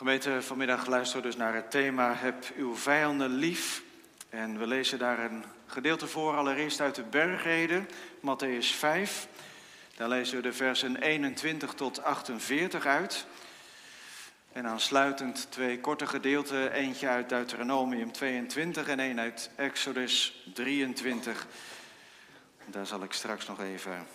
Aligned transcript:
Gemeente, 0.00 0.42
vanmiddag 0.42 0.86
luisteren 0.86 1.22
we 1.22 1.28
dus 1.28 1.36
naar 1.36 1.54
het 1.54 1.70
thema 1.70 2.14
Heb 2.14 2.44
uw 2.56 2.76
vijanden 2.76 3.30
lief. 3.30 3.82
En 4.28 4.58
we 4.58 4.66
lezen 4.66 4.98
daar 4.98 5.18
een 5.18 5.44
gedeelte 5.66 6.06
voor, 6.06 6.36
allereerst 6.36 6.80
uit 6.80 6.94
de 6.94 7.02
bergreden, 7.02 7.88
Matthäus 8.20 8.76
5. 8.76 9.28
Daar 9.96 10.08
lezen 10.08 10.36
we 10.36 10.42
de 10.42 10.52
versen 10.52 10.96
21 10.96 11.74
tot 11.74 12.02
48 12.02 12.86
uit. 12.86 13.26
En 14.52 14.66
aansluitend 14.66 15.46
twee 15.50 15.80
korte 15.80 16.06
gedeelten, 16.06 16.72
eentje 16.72 17.08
uit 17.08 17.28
Deuteronomium 17.28 18.12
22 18.12 18.88
en 18.88 19.00
één 19.00 19.20
uit 19.20 19.50
Exodus 19.56 20.42
23. 20.54 21.46
Daar 22.66 22.86
zal 22.86 23.02
ik 23.02 23.12
straks 23.12 23.46
nog 23.46 23.60
even 23.60 24.06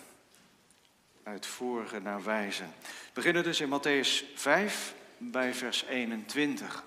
uitvoerig 1.22 2.02
naar 2.02 2.24
wijzen. 2.24 2.74
We 2.80 3.10
beginnen 3.12 3.42
dus 3.42 3.60
in 3.60 3.80
Matthäus 3.80 4.34
5 4.34 4.94
bij 5.18 5.54
vers 5.54 5.84
21. 5.84 6.84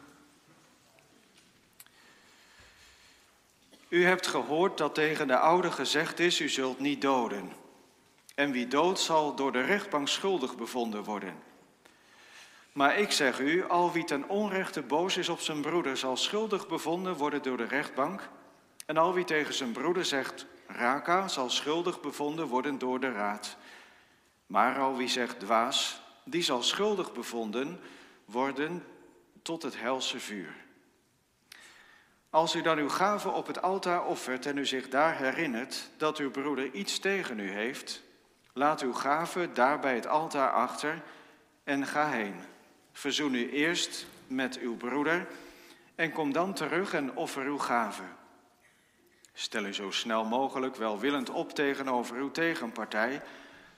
U 3.87 4.05
hebt 4.05 4.27
gehoord 4.27 4.77
dat 4.77 4.95
tegen 4.95 5.27
de 5.27 5.37
oude 5.37 5.71
gezegd 5.71 6.19
is, 6.19 6.39
u 6.39 6.49
zult 6.49 6.79
niet 6.79 7.01
doden. 7.01 7.51
En 8.35 8.51
wie 8.51 8.67
dood 8.67 8.99
zal 8.99 9.35
door 9.35 9.51
de 9.51 9.61
rechtbank 9.61 10.07
schuldig 10.07 10.55
bevonden 10.55 11.03
worden. 11.03 11.33
Maar 12.71 12.97
ik 12.97 13.11
zeg 13.11 13.39
u, 13.39 13.67
al 13.67 13.91
wie 13.91 14.03
ten 14.03 14.29
onrechte 14.29 14.81
boos 14.81 15.17
is 15.17 15.29
op 15.29 15.39
zijn 15.39 15.61
broeder, 15.61 15.97
zal 15.97 16.17
schuldig 16.17 16.67
bevonden 16.67 17.15
worden 17.15 17.41
door 17.41 17.57
de 17.57 17.65
rechtbank. 17.65 18.29
En 18.85 18.97
al 18.97 19.13
wie 19.13 19.25
tegen 19.25 19.53
zijn 19.53 19.71
broeder 19.71 20.05
zegt, 20.05 20.45
raka, 20.67 21.27
zal 21.27 21.49
schuldig 21.49 22.01
bevonden 22.01 22.47
worden 22.47 22.77
door 22.77 22.99
de 22.99 23.11
raad. 23.11 23.57
Maar 24.45 24.79
al 24.79 24.97
wie 24.97 25.07
zegt 25.07 25.39
dwaas, 25.39 26.01
die 26.23 26.43
zal 26.43 26.63
schuldig 26.63 27.13
bevonden 27.13 27.79
worden 28.31 28.83
tot 29.41 29.63
het 29.63 29.79
helse 29.79 30.19
vuur. 30.19 30.53
Als 32.29 32.55
u 32.55 32.61
dan 32.61 32.77
uw 32.77 32.89
gave 32.89 33.29
op 33.29 33.47
het 33.47 33.61
altaar 33.61 34.05
offert 34.05 34.45
en 34.45 34.57
u 34.57 34.65
zich 34.65 34.89
daar 34.89 35.17
herinnert 35.17 35.89
dat 35.97 36.17
uw 36.17 36.31
broeder 36.31 36.71
iets 36.71 36.99
tegen 36.99 37.39
u 37.39 37.51
heeft, 37.51 38.01
laat 38.53 38.81
uw 38.81 38.93
gave 38.93 39.51
daar 39.51 39.79
bij 39.79 39.95
het 39.95 40.07
altaar 40.07 40.51
achter 40.51 41.01
en 41.63 41.85
ga 41.85 42.09
heen. 42.09 42.35
Verzoen 42.91 43.33
u 43.33 43.51
eerst 43.51 44.05
met 44.27 44.57
uw 44.59 44.77
broeder 44.77 45.27
en 45.95 46.11
kom 46.11 46.33
dan 46.33 46.53
terug 46.53 46.93
en 46.93 47.15
offer 47.15 47.45
uw 47.45 47.57
gave. 47.57 48.03
Stel 49.33 49.65
u 49.65 49.73
zo 49.73 49.91
snel 49.91 50.25
mogelijk 50.25 50.75
welwillend 50.75 51.29
op 51.29 51.53
tegenover 51.53 52.17
uw 52.17 52.31
tegenpartij, 52.31 53.21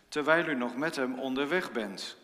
terwijl 0.07 0.47
u 0.47 0.55
nog 0.55 0.75
met 0.75 0.95
hem 0.95 1.19
onderweg 1.19 1.71
bent, 1.71 2.17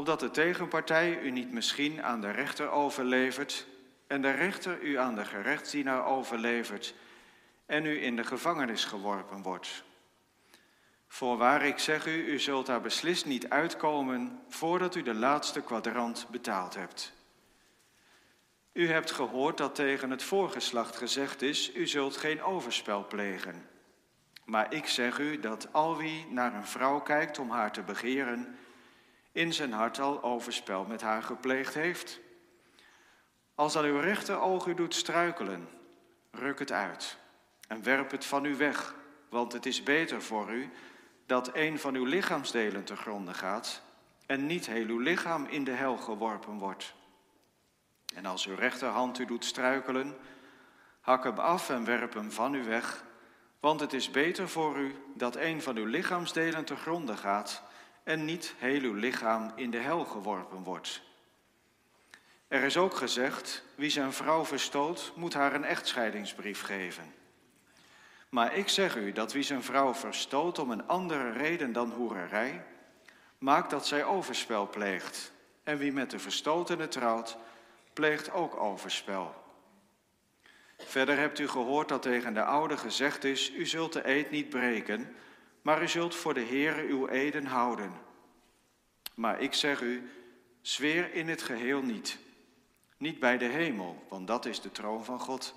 opdat 0.00 0.20
de 0.20 0.30
tegenpartij 0.30 1.20
u 1.20 1.30
niet 1.30 1.52
misschien 1.52 2.02
aan 2.02 2.20
de 2.20 2.30
rechter 2.30 2.70
overlevert 2.70 3.66
en 4.06 4.22
de 4.22 4.30
rechter 4.30 4.82
u 4.82 4.98
aan 4.98 5.14
de 5.14 5.24
gerechtsdienaar 5.24 6.06
overlevert 6.06 6.94
en 7.66 7.84
u 7.84 8.02
in 8.02 8.16
de 8.16 8.24
gevangenis 8.24 8.84
geworpen 8.84 9.42
wordt. 9.42 9.84
Voorwaar, 11.08 11.64
ik 11.64 11.78
zeg 11.78 12.06
u, 12.06 12.26
u 12.26 12.38
zult 12.38 12.66
daar 12.66 12.80
beslist 12.80 13.26
niet 13.26 13.48
uitkomen 13.48 14.40
voordat 14.48 14.94
u 14.94 15.02
de 15.02 15.14
laatste 15.14 15.60
kwadrant 15.60 16.26
betaald 16.30 16.74
hebt. 16.74 17.12
U 18.72 18.88
hebt 18.88 19.10
gehoord 19.10 19.56
dat 19.56 19.74
tegen 19.74 20.10
het 20.10 20.22
voorgeslacht 20.22 20.96
gezegd 20.96 21.42
is, 21.42 21.74
u 21.74 21.86
zult 21.86 22.16
geen 22.16 22.42
overspel 22.42 23.06
plegen. 23.06 23.68
Maar 24.44 24.74
ik 24.74 24.86
zeg 24.86 25.18
u 25.18 25.40
dat 25.40 25.72
al 25.72 25.96
wie 25.96 26.26
naar 26.30 26.54
een 26.54 26.66
vrouw 26.66 27.00
kijkt 27.00 27.38
om 27.38 27.50
haar 27.50 27.72
te 27.72 27.82
begeren, 27.82 28.58
in 29.32 29.52
zijn 29.52 29.72
hart 29.72 30.00
al 30.00 30.22
overspel 30.22 30.84
met 30.84 31.00
haar 31.00 31.22
gepleegd 31.22 31.74
heeft. 31.74 32.20
Als 33.54 33.72
dan 33.72 33.84
uw 33.84 34.00
rechteroog 34.00 34.66
u 34.66 34.74
doet 34.74 34.94
struikelen, 34.94 35.68
ruk 36.30 36.58
het 36.58 36.72
uit 36.72 37.16
en 37.68 37.82
werp 37.82 38.10
het 38.10 38.24
van 38.24 38.44
u 38.44 38.56
weg, 38.56 38.94
want 39.28 39.52
het 39.52 39.66
is 39.66 39.82
beter 39.82 40.22
voor 40.22 40.52
u 40.52 40.70
dat 41.26 41.50
een 41.54 41.78
van 41.78 41.94
uw 41.94 42.04
lichaamsdelen 42.04 42.84
te 42.84 42.96
gronden 42.96 43.34
gaat 43.34 43.82
en 44.26 44.46
niet 44.46 44.66
heel 44.66 44.86
uw 44.86 44.98
lichaam 44.98 45.46
in 45.46 45.64
de 45.64 45.70
hel 45.70 45.96
geworpen 45.96 46.58
wordt. 46.58 46.94
En 48.14 48.26
als 48.26 48.46
uw 48.46 48.54
rechterhand 48.54 49.18
u 49.18 49.24
doet 49.24 49.44
struikelen, 49.44 50.16
hak 51.00 51.24
hem 51.24 51.38
af 51.38 51.70
en 51.70 51.84
werp 51.84 52.14
hem 52.14 52.32
van 52.32 52.54
u 52.54 52.64
weg, 52.64 53.04
want 53.60 53.80
het 53.80 53.92
is 53.92 54.10
beter 54.10 54.48
voor 54.48 54.78
u 54.78 54.94
dat 55.14 55.36
een 55.36 55.62
van 55.62 55.76
uw 55.76 55.84
lichaamsdelen 55.84 56.64
te 56.64 56.76
gronden 56.76 57.18
gaat 57.18 57.62
en 58.02 58.24
niet 58.24 58.54
heel 58.58 58.80
uw 58.80 58.94
lichaam 58.94 59.52
in 59.54 59.70
de 59.70 59.78
hel 59.78 60.04
geworpen 60.04 60.62
wordt. 60.62 61.02
Er 62.48 62.62
is 62.62 62.76
ook 62.76 62.94
gezegd, 62.94 63.64
wie 63.74 63.90
zijn 63.90 64.12
vrouw 64.12 64.44
verstoot, 64.44 65.12
moet 65.14 65.34
haar 65.34 65.54
een 65.54 65.64
echtscheidingsbrief 65.64 66.62
geven. 66.62 67.14
Maar 68.28 68.54
ik 68.56 68.68
zeg 68.68 68.96
u 68.96 69.12
dat 69.12 69.32
wie 69.32 69.42
zijn 69.42 69.62
vrouw 69.62 69.94
verstoot 69.94 70.58
om 70.58 70.70
een 70.70 70.86
andere 70.86 71.32
reden 71.32 71.72
dan 71.72 71.90
hoererij, 71.90 72.64
maakt 73.38 73.70
dat 73.70 73.86
zij 73.86 74.04
overspel 74.04 74.68
pleegt. 74.68 75.32
En 75.62 75.78
wie 75.78 75.92
met 75.92 76.10
de 76.10 76.18
verstotene 76.18 76.88
trouwt, 76.88 77.36
pleegt 77.92 78.32
ook 78.32 78.56
overspel. 78.56 79.34
Verder 80.78 81.16
hebt 81.16 81.38
u 81.38 81.48
gehoord 81.48 81.88
dat 81.88 82.02
tegen 82.02 82.34
de 82.34 82.44
oude 82.44 82.76
gezegd 82.76 83.24
is, 83.24 83.52
u 83.52 83.66
zult 83.66 83.92
de 83.92 84.08
eed 84.08 84.30
niet 84.30 84.48
breken, 84.48 85.14
maar 85.62 85.82
u 85.82 85.88
zult 85.88 86.14
voor 86.14 86.34
de 86.34 86.44
Heere 86.44 86.86
uw 86.86 87.08
eden 87.08 87.44
houden. 87.44 87.92
Maar 89.14 89.40
ik 89.40 89.54
zeg 89.54 89.80
u, 89.80 90.10
zweer 90.60 91.14
in 91.14 91.28
het 91.28 91.42
geheel 91.42 91.82
niet. 91.82 92.18
Niet 92.96 93.18
bij 93.18 93.38
de 93.38 93.44
hemel, 93.44 94.04
want 94.08 94.26
dat 94.26 94.46
is 94.46 94.60
de 94.60 94.72
troon 94.72 95.04
van 95.04 95.20
God. 95.20 95.54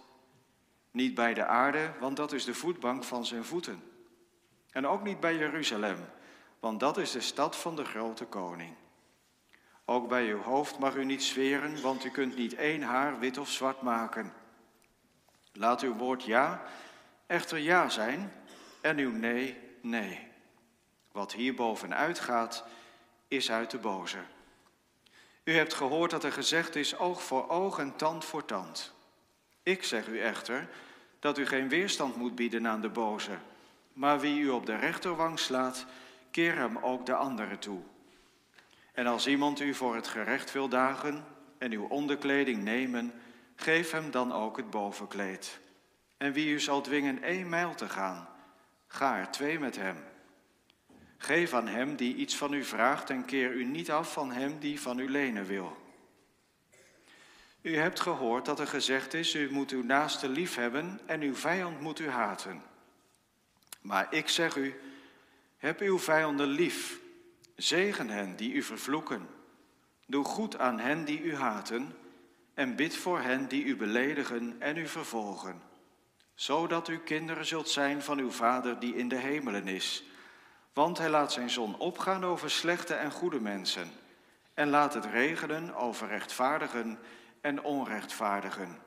Niet 0.92 1.14
bij 1.14 1.34
de 1.34 1.46
aarde, 1.46 1.92
want 2.00 2.18
dat 2.18 2.34
is 2.34 2.46
de 2.46 2.54
voetbank 2.54 3.04
van 3.04 3.26
zijn 3.26 3.46
voeten. 3.46 3.84
En 4.72 4.88
ook 4.88 5.04
niet 5.04 5.20
bij 5.20 5.38
Jeruzalem, 5.38 5.98
want 6.60 6.80
dat 6.80 6.98
is 6.98 7.12
de 7.12 7.22
stad 7.22 7.56
van 7.56 7.76
de 7.76 7.86
grote 7.86 8.26
koning. 8.26 8.76
Ook 9.86 10.08
bij 10.08 10.26
uw 10.26 10.42
hoofd 10.42 10.80
mag 10.80 10.96
u 10.96 11.06
niet 11.06 11.24
zweren, 11.24 11.82
want 11.82 12.06
u 12.06 12.10
kunt 12.10 12.36
niet 12.36 12.56
één 12.56 12.82
haar 12.82 13.20
wit 13.20 13.38
of 13.38 13.50
zwart 13.50 13.82
maken. 13.82 14.34
Laat 15.54 15.82
uw 15.82 15.96
woord 15.96 16.24
ja 16.24 16.64
echter 17.28 17.58
ja 17.58 17.90
zijn 17.90 18.34
en 18.82 18.98
uw 18.98 19.12
nee 19.12 19.58
nee. 19.84 20.32
Wat 21.12 21.34
hier 21.34 21.54
bovenuit 21.54 22.20
gaat, 22.20 22.66
is 23.28 23.52
uit 23.52 23.72
de 23.72 23.78
boze. 23.78 24.18
U 25.44 25.56
hebt 25.56 25.74
gehoord 25.74 26.12
dat 26.12 26.24
er 26.24 26.32
gezegd 26.32 26.76
is 26.76 26.98
oog 26.98 27.24
voor 27.24 27.50
oog 27.50 27.80
en 27.80 27.96
tand 27.96 28.26
voor 28.26 28.46
tand. 28.46 28.94
Ik 29.64 29.84
zeg 29.84 30.08
u 30.08 30.20
echter 30.20 30.70
dat 31.20 31.38
u 31.38 31.46
geen 31.46 31.70
weerstand 31.70 32.16
moet 32.16 32.36
bieden 32.36 32.68
aan 32.68 32.82
de 32.82 32.90
boze, 32.90 33.38
maar 33.94 34.20
wie 34.20 34.42
u 34.42 34.50
op 34.50 34.66
de 34.66 34.76
rechterwang 34.76 35.40
slaat, 35.40 35.86
keer 36.32 36.56
hem 36.56 36.78
ook 36.78 37.06
de 37.06 37.16
andere 37.16 37.60
toe. 37.60 37.80
En 38.94 39.08
als 39.08 39.28
iemand 39.28 39.60
u 39.60 39.74
voor 39.74 39.96
het 39.96 40.08
gerecht 40.08 40.52
wil 40.52 40.68
dagen 40.68 41.26
en 41.58 41.72
uw 41.72 41.88
onderkleding 41.88 42.64
nemen, 42.64 43.14
geef 43.56 43.92
hem 43.92 44.12
dan 44.12 44.32
ook 44.32 44.58
het 44.58 44.70
bovenkleed. 44.70 45.60
En 46.18 46.34
wie 46.34 46.54
u 46.54 46.60
zal 46.60 46.82
dwingen 46.82 47.24
één 47.24 47.50
mijl 47.50 47.76
te 47.76 47.90
gaan, 47.90 48.28
ga 48.94 49.18
er 49.18 49.32
twee 49.32 49.60
met 49.60 49.76
hem. 49.76 49.98
Geef 51.18 51.54
aan 51.54 51.68
hem 51.68 51.96
die 51.96 52.16
iets 52.16 52.36
van 52.36 52.54
u 52.54 52.64
vraagt 52.64 53.10
en 53.10 53.26
keer 53.26 53.52
u 53.52 53.64
niet 53.64 53.92
af 53.92 54.14
van 54.14 54.32
hem 54.32 54.60
die 54.60 54.82
van 54.82 55.00
u 55.00 55.10
lenen 55.10 55.46
wil. 55.46 55.78
U 57.62 57.78
hebt 57.78 58.00
gehoord 58.00 58.46
dat 58.46 58.60
er 58.60 58.68
gezegd 58.68 59.14
is, 59.14 59.36
u 59.36 59.52
moet 59.52 59.72
uw 59.72 59.84
naaste 59.84 60.30
lief 60.30 60.56
hebben 60.56 61.00
en 61.06 61.22
uw 61.22 61.36
vijand 61.36 61.80
moet 61.80 62.00
u 62.00 62.10
haten. 62.10 62.62
Maar 63.82 64.14
ik 64.14 64.30
zeg 64.30 64.56
u, 64.56 64.76
heb 65.58 65.80
uw 65.80 66.00
vijanden 66.00 66.48
lief, 66.48 67.00
zegen 67.56 68.10
hen 68.10 68.36
die 68.36 68.54
u 68.54 68.62
vervloeken. 68.62 69.28
Doe 70.06 70.24
goed 70.24 70.58
aan 70.58 70.80
hen 70.80 71.06
die 71.06 71.22
u 71.22 71.36
haten 71.36 71.96
en 72.54 72.76
bid 72.76 72.96
voor 72.96 73.20
hen 73.20 73.48
die 73.48 73.64
u 73.64 73.76
beledigen 73.76 74.56
en 74.60 74.78
u 74.78 74.88
vervolgen, 74.88 75.62
zodat 76.36 76.88
u 76.88 77.00
kinderen 77.00 77.46
zult 77.46 77.70
zijn 77.70 78.02
van 78.02 78.20
uw 78.20 78.32
Vader 78.32 78.80
die 78.80 78.96
in 78.96 79.08
de 79.08 79.16
hemelen 79.16 79.68
is. 79.68 80.04
Want 80.74 80.98
hij 80.98 81.10
laat 81.10 81.32
zijn 81.32 81.50
zon 81.50 81.78
opgaan 81.78 82.26
over 82.26 82.52
slechte 82.52 82.94
en 82.94 83.12
goede 83.12 83.40
mensen 83.40 83.92
en 84.54 84.70
laat 84.70 84.94
het 84.94 85.06
regenen 85.06 85.76
over 85.76 86.08
rechtvaardigen 86.08 87.00
en 87.42 87.64
onrechtvaardigen. 87.64 88.78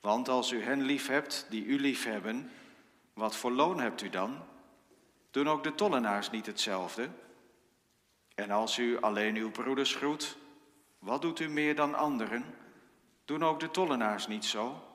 Want 0.00 0.28
als 0.28 0.52
u 0.52 0.62
hen 0.62 0.82
lief 0.82 1.06
hebt 1.06 1.46
die 1.50 1.64
u 1.64 1.80
lief 1.80 2.04
hebben, 2.04 2.50
wat 3.12 3.36
voor 3.36 3.52
loon 3.52 3.80
hebt 3.80 4.02
u 4.02 4.08
dan? 4.08 4.44
Doen 5.30 5.48
ook 5.48 5.64
de 5.64 5.74
tollenaars 5.74 6.30
niet 6.30 6.46
hetzelfde? 6.46 7.08
En 8.34 8.50
als 8.50 8.78
u 8.78 9.00
alleen 9.00 9.36
uw 9.36 9.50
broeders 9.50 9.94
groet, 9.94 10.36
wat 10.98 11.22
doet 11.22 11.40
u 11.40 11.48
meer 11.48 11.74
dan 11.74 11.94
anderen? 11.94 12.44
Doen 13.24 13.44
ook 13.44 13.60
de 13.60 13.70
tollenaars 13.70 14.26
niet 14.26 14.44
zo? 14.44 14.85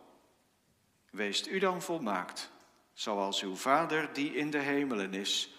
Weest 1.11 1.47
u 1.47 1.59
dan 1.59 1.81
volmaakt, 1.81 2.49
zoals 2.93 3.41
uw 3.41 3.55
Vader 3.55 4.13
die 4.13 4.35
in 4.35 4.49
de 4.49 4.57
hemelen 4.57 5.13
is, 5.13 5.53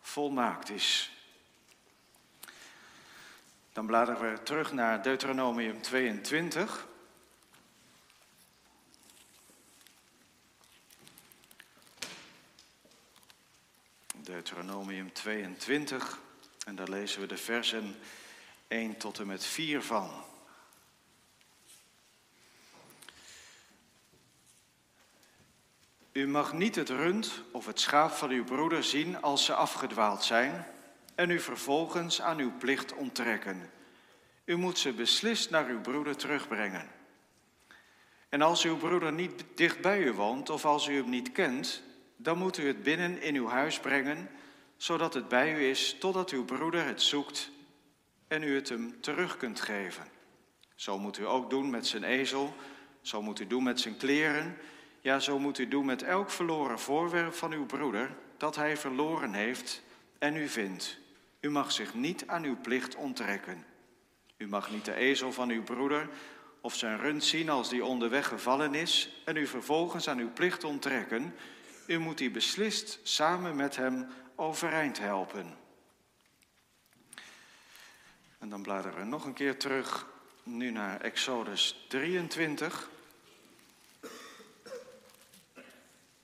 volmaakt 0.00 0.70
is. 0.70 1.12
Dan 3.72 3.86
bladeren 3.86 4.32
we 4.32 4.42
terug 4.42 4.72
naar 4.72 5.02
Deuteronomium 5.02 5.82
22. 5.82 6.86
Deuteronomium 14.14 15.12
22 15.12 16.18
en 16.66 16.76
daar 16.76 16.88
lezen 16.88 17.20
we 17.20 17.26
de 17.26 17.36
versen 17.36 17.96
1 18.68 18.96
tot 18.96 19.18
en 19.18 19.26
met 19.26 19.44
4 19.44 19.82
van. 19.82 20.24
U 26.12 26.28
mag 26.28 26.52
niet 26.52 26.74
het 26.74 26.88
rund 26.88 27.42
of 27.50 27.66
het 27.66 27.80
schaap 27.80 28.10
van 28.10 28.30
uw 28.30 28.44
broeder 28.44 28.84
zien 28.84 29.22
als 29.22 29.44
ze 29.44 29.54
afgedwaald 29.54 30.24
zijn 30.24 30.66
en 31.14 31.30
u 31.30 31.40
vervolgens 31.40 32.20
aan 32.20 32.38
uw 32.38 32.52
plicht 32.58 32.94
onttrekken. 32.94 33.70
U 34.44 34.56
moet 34.56 34.78
ze 34.78 34.92
beslist 34.92 35.50
naar 35.50 35.66
uw 35.66 35.80
broeder 35.80 36.16
terugbrengen. 36.16 36.90
En 38.28 38.42
als 38.42 38.64
uw 38.64 38.76
broeder 38.76 39.12
niet 39.12 39.44
dicht 39.54 39.80
bij 39.80 40.02
u 40.02 40.12
woont 40.12 40.50
of 40.50 40.64
als 40.64 40.88
u 40.88 40.96
hem 40.96 41.08
niet 41.08 41.32
kent, 41.32 41.82
dan 42.16 42.38
moet 42.38 42.58
u 42.58 42.66
het 42.66 42.82
binnen 42.82 43.22
in 43.22 43.34
uw 43.34 43.48
huis 43.48 43.78
brengen, 43.80 44.28
zodat 44.76 45.14
het 45.14 45.28
bij 45.28 45.54
u 45.54 45.64
is 45.64 45.96
totdat 45.98 46.30
uw 46.30 46.44
broeder 46.44 46.84
het 46.84 47.02
zoekt 47.02 47.50
en 48.28 48.42
u 48.42 48.54
het 48.54 48.68
hem 48.68 49.00
terug 49.00 49.36
kunt 49.36 49.60
geven. 49.60 50.04
Zo 50.74 50.98
moet 50.98 51.18
u 51.18 51.26
ook 51.26 51.50
doen 51.50 51.70
met 51.70 51.86
zijn 51.86 52.04
ezel, 52.04 52.54
zo 53.00 53.22
moet 53.22 53.40
u 53.40 53.46
doen 53.46 53.62
met 53.62 53.80
zijn 53.80 53.96
kleren, 53.96 54.56
ja, 55.02 55.18
zo 55.18 55.38
moet 55.38 55.58
u 55.58 55.68
doen 55.68 55.86
met 55.86 56.02
elk 56.02 56.30
verloren 56.30 56.78
voorwerp 56.78 57.34
van 57.34 57.52
uw 57.52 57.66
broeder 57.66 58.16
dat 58.36 58.56
hij 58.56 58.76
verloren 58.76 59.34
heeft 59.34 59.82
en 60.18 60.36
u 60.36 60.48
vindt. 60.48 60.98
U 61.40 61.50
mag 61.50 61.72
zich 61.72 61.94
niet 61.94 62.26
aan 62.26 62.44
uw 62.44 62.56
plicht 62.60 62.94
onttrekken. 62.94 63.64
U 64.36 64.48
mag 64.48 64.70
niet 64.70 64.84
de 64.84 64.94
ezel 64.94 65.32
van 65.32 65.50
uw 65.50 65.62
broeder 65.62 66.08
of 66.60 66.74
zijn 66.74 66.98
rund 66.98 67.24
zien 67.24 67.48
als 67.48 67.68
die 67.68 67.84
onderweg 67.84 68.28
gevallen 68.28 68.74
is 68.74 69.22
en 69.24 69.36
u 69.36 69.46
vervolgens 69.46 70.08
aan 70.08 70.18
uw 70.18 70.32
plicht 70.32 70.64
onttrekken. 70.64 71.34
U 71.86 71.98
moet 71.98 72.18
die 72.18 72.30
beslist 72.30 73.00
samen 73.02 73.56
met 73.56 73.76
hem 73.76 74.06
overeind 74.36 74.98
helpen. 74.98 75.56
En 78.38 78.48
dan 78.48 78.62
bladeren 78.62 78.98
we 78.98 79.04
nog 79.04 79.24
een 79.24 79.32
keer 79.32 79.58
terug, 79.58 80.06
nu 80.42 80.70
naar 80.70 81.00
Exodus 81.00 81.84
23. 81.88 82.90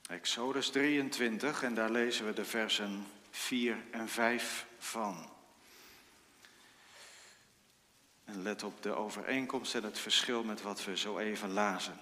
Exodus 0.09 0.69
23 0.71 1.63
en 1.63 1.75
daar 1.75 1.91
lezen 1.91 2.27
we 2.27 2.33
de 2.33 2.45
versen 2.45 3.07
4 3.31 3.77
en 3.91 4.09
5 4.09 4.67
van. 4.79 5.31
En 8.25 8.43
let 8.43 8.63
op 8.63 8.83
de 8.83 8.95
overeenkomst 8.95 9.75
en 9.75 9.83
het 9.83 9.99
verschil 9.99 10.43
met 10.43 10.63
wat 10.63 10.85
we 10.85 10.97
zo 10.97 11.19
even 11.19 11.53
lazen. 11.53 12.01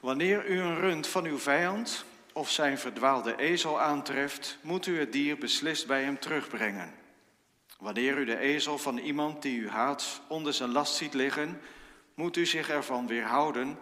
Wanneer 0.00 0.46
u 0.46 0.58
een 0.58 0.80
rund 0.80 1.06
van 1.06 1.24
uw 1.24 1.38
vijand 1.38 2.04
of 2.32 2.50
zijn 2.50 2.78
verdwaalde 2.78 3.36
ezel 3.36 3.80
aantreft, 3.80 4.58
moet 4.60 4.86
u 4.86 4.98
het 4.98 5.12
dier 5.12 5.38
beslist 5.38 5.86
bij 5.86 6.02
hem 6.02 6.18
terugbrengen. 6.18 6.94
Wanneer 7.78 8.18
u 8.18 8.24
de 8.24 8.38
ezel 8.38 8.78
van 8.78 8.98
iemand 8.98 9.42
die 9.42 9.58
u 9.58 9.68
haat 9.68 10.20
onder 10.28 10.54
zijn 10.54 10.72
last 10.72 10.94
ziet 10.94 11.14
liggen, 11.14 11.60
moet 12.14 12.36
u 12.36 12.46
zich 12.46 12.68
ervan 12.68 13.06
weerhouden 13.06 13.78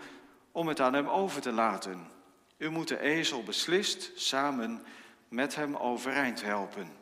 om 0.52 0.68
het 0.68 0.80
aan 0.80 0.94
hem 0.94 1.08
over 1.08 1.40
te 1.40 1.52
laten. 1.52 2.20
U 2.62 2.70
moet 2.70 2.88
de 2.88 3.00
ezel 3.00 3.42
beslist 3.42 4.10
samen 4.14 4.82
met 5.28 5.54
hem 5.54 5.76
overeind 5.76 6.42
helpen. 6.42 6.92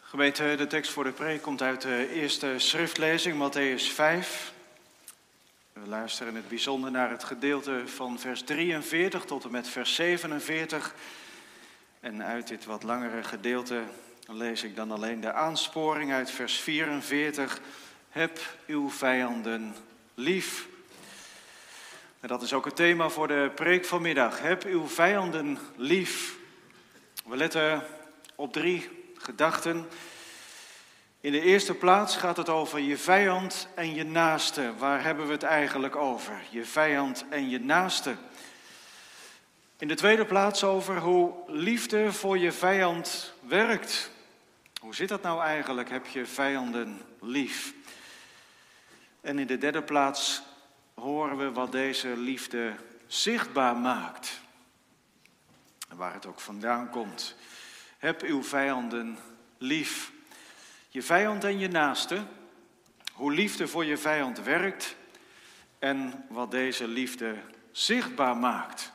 Gemeente, 0.00 0.54
de 0.56 0.66
tekst 0.66 0.92
voor 0.92 1.04
de 1.04 1.12
preek 1.12 1.42
komt 1.42 1.62
uit 1.62 1.80
de 1.80 2.12
eerste 2.12 2.54
schriftlezing, 2.56 3.36
Matthäus 3.36 3.92
5. 3.92 4.52
We 5.72 5.88
luisteren 5.88 6.28
in 6.28 6.38
het 6.38 6.48
bijzonder 6.48 6.90
naar 6.90 7.10
het 7.10 7.24
gedeelte 7.24 7.82
van 7.86 8.18
vers 8.18 8.42
43 8.42 9.24
tot 9.24 9.44
en 9.44 9.50
met 9.50 9.68
vers 9.68 9.94
47. 9.94 10.94
En 12.00 12.22
uit 12.22 12.48
dit 12.48 12.64
wat 12.64 12.82
langere 12.82 13.22
gedeelte 13.22 13.82
lees 14.26 14.62
ik 14.62 14.76
dan 14.76 14.90
alleen 14.90 15.20
de 15.20 15.32
aansporing 15.32 16.12
uit 16.12 16.30
vers 16.30 16.60
44. 16.60 17.60
Heb 18.08 18.40
uw 18.66 18.90
vijanden 18.90 19.74
lief. 20.14 20.74
En 22.20 22.28
dat 22.28 22.42
is 22.42 22.52
ook 22.52 22.64
het 22.64 22.76
thema 22.76 23.08
voor 23.08 23.28
de 23.28 23.50
preek 23.54 23.84
vanmiddag. 23.84 24.40
Heb 24.40 24.64
uw 24.64 24.86
vijanden 24.86 25.58
lief. 25.76 26.36
We 27.26 27.36
letten 27.36 27.82
op 28.34 28.52
drie 28.52 28.88
gedachten. 29.14 29.88
In 31.20 31.32
de 31.32 31.40
eerste 31.40 31.74
plaats 31.74 32.16
gaat 32.16 32.36
het 32.36 32.48
over 32.48 32.78
je 32.78 32.96
vijand 32.96 33.68
en 33.74 33.94
je 33.94 34.04
naaste. 34.04 34.72
Waar 34.78 35.04
hebben 35.04 35.26
we 35.26 35.32
het 35.32 35.42
eigenlijk 35.42 35.96
over? 35.96 36.42
Je 36.50 36.64
vijand 36.64 37.24
en 37.30 37.48
je 37.48 37.60
naaste. 37.60 38.16
In 39.78 39.88
de 39.88 39.94
tweede 39.94 40.24
plaats 40.24 40.64
over 40.64 40.98
hoe 40.98 41.34
liefde 41.46 42.12
voor 42.12 42.38
je 42.38 42.52
vijand 42.52 43.34
werkt. 43.40 44.10
Hoe 44.80 44.94
zit 44.94 45.08
dat 45.08 45.22
nou 45.22 45.42
eigenlijk? 45.42 45.90
Heb 45.90 46.06
je 46.06 46.26
vijanden 46.26 47.00
lief? 47.20 47.74
En 49.20 49.38
in 49.38 49.46
de 49.46 49.58
derde 49.58 49.82
plaats 49.82 50.42
horen 51.00 51.36
we 51.36 51.52
wat 51.52 51.72
deze 51.72 52.16
liefde 52.16 52.74
zichtbaar 53.06 53.76
maakt. 53.76 54.40
En 55.88 55.96
waar 55.96 56.12
het 56.12 56.26
ook 56.26 56.40
vandaan 56.40 56.90
komt. 56.90 57.34
Heb 57.98 58.22
uw 58.22 58.42
vijanden 58.42 59.18
lief. 59.58 60.12
Je 60.88 61.02
vijand 61.02 61.44
en 61.44 61.58
je 61.58 61.68
naaste. 61.68 62.22
Hoe 63.12 63.32
liefde 63.32 63.68
voor 63.68 63.84
je 63.84 63.96
vijand 63.96 64.42
werkt. 64.42 64.96
En 65.78 66.26
wat 66.28 66.50
deze 66.50 66.88
liefde 66.88 67.36
zichtbaar 67.72 68.36
maakt. 68.36 68.92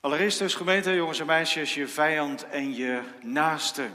Allereerst 0.00 0.38
dus 0.38 0.54
gemeente, 0.54 0.94
jongens 0.94 1.20
en 1.20 1.26
meisjes, 1.26 1.74
je 1.74 1.88
vijand 1.88 2.48
en 2.48 2.74
je 2.74 3.02
naaste. 3.22 3.88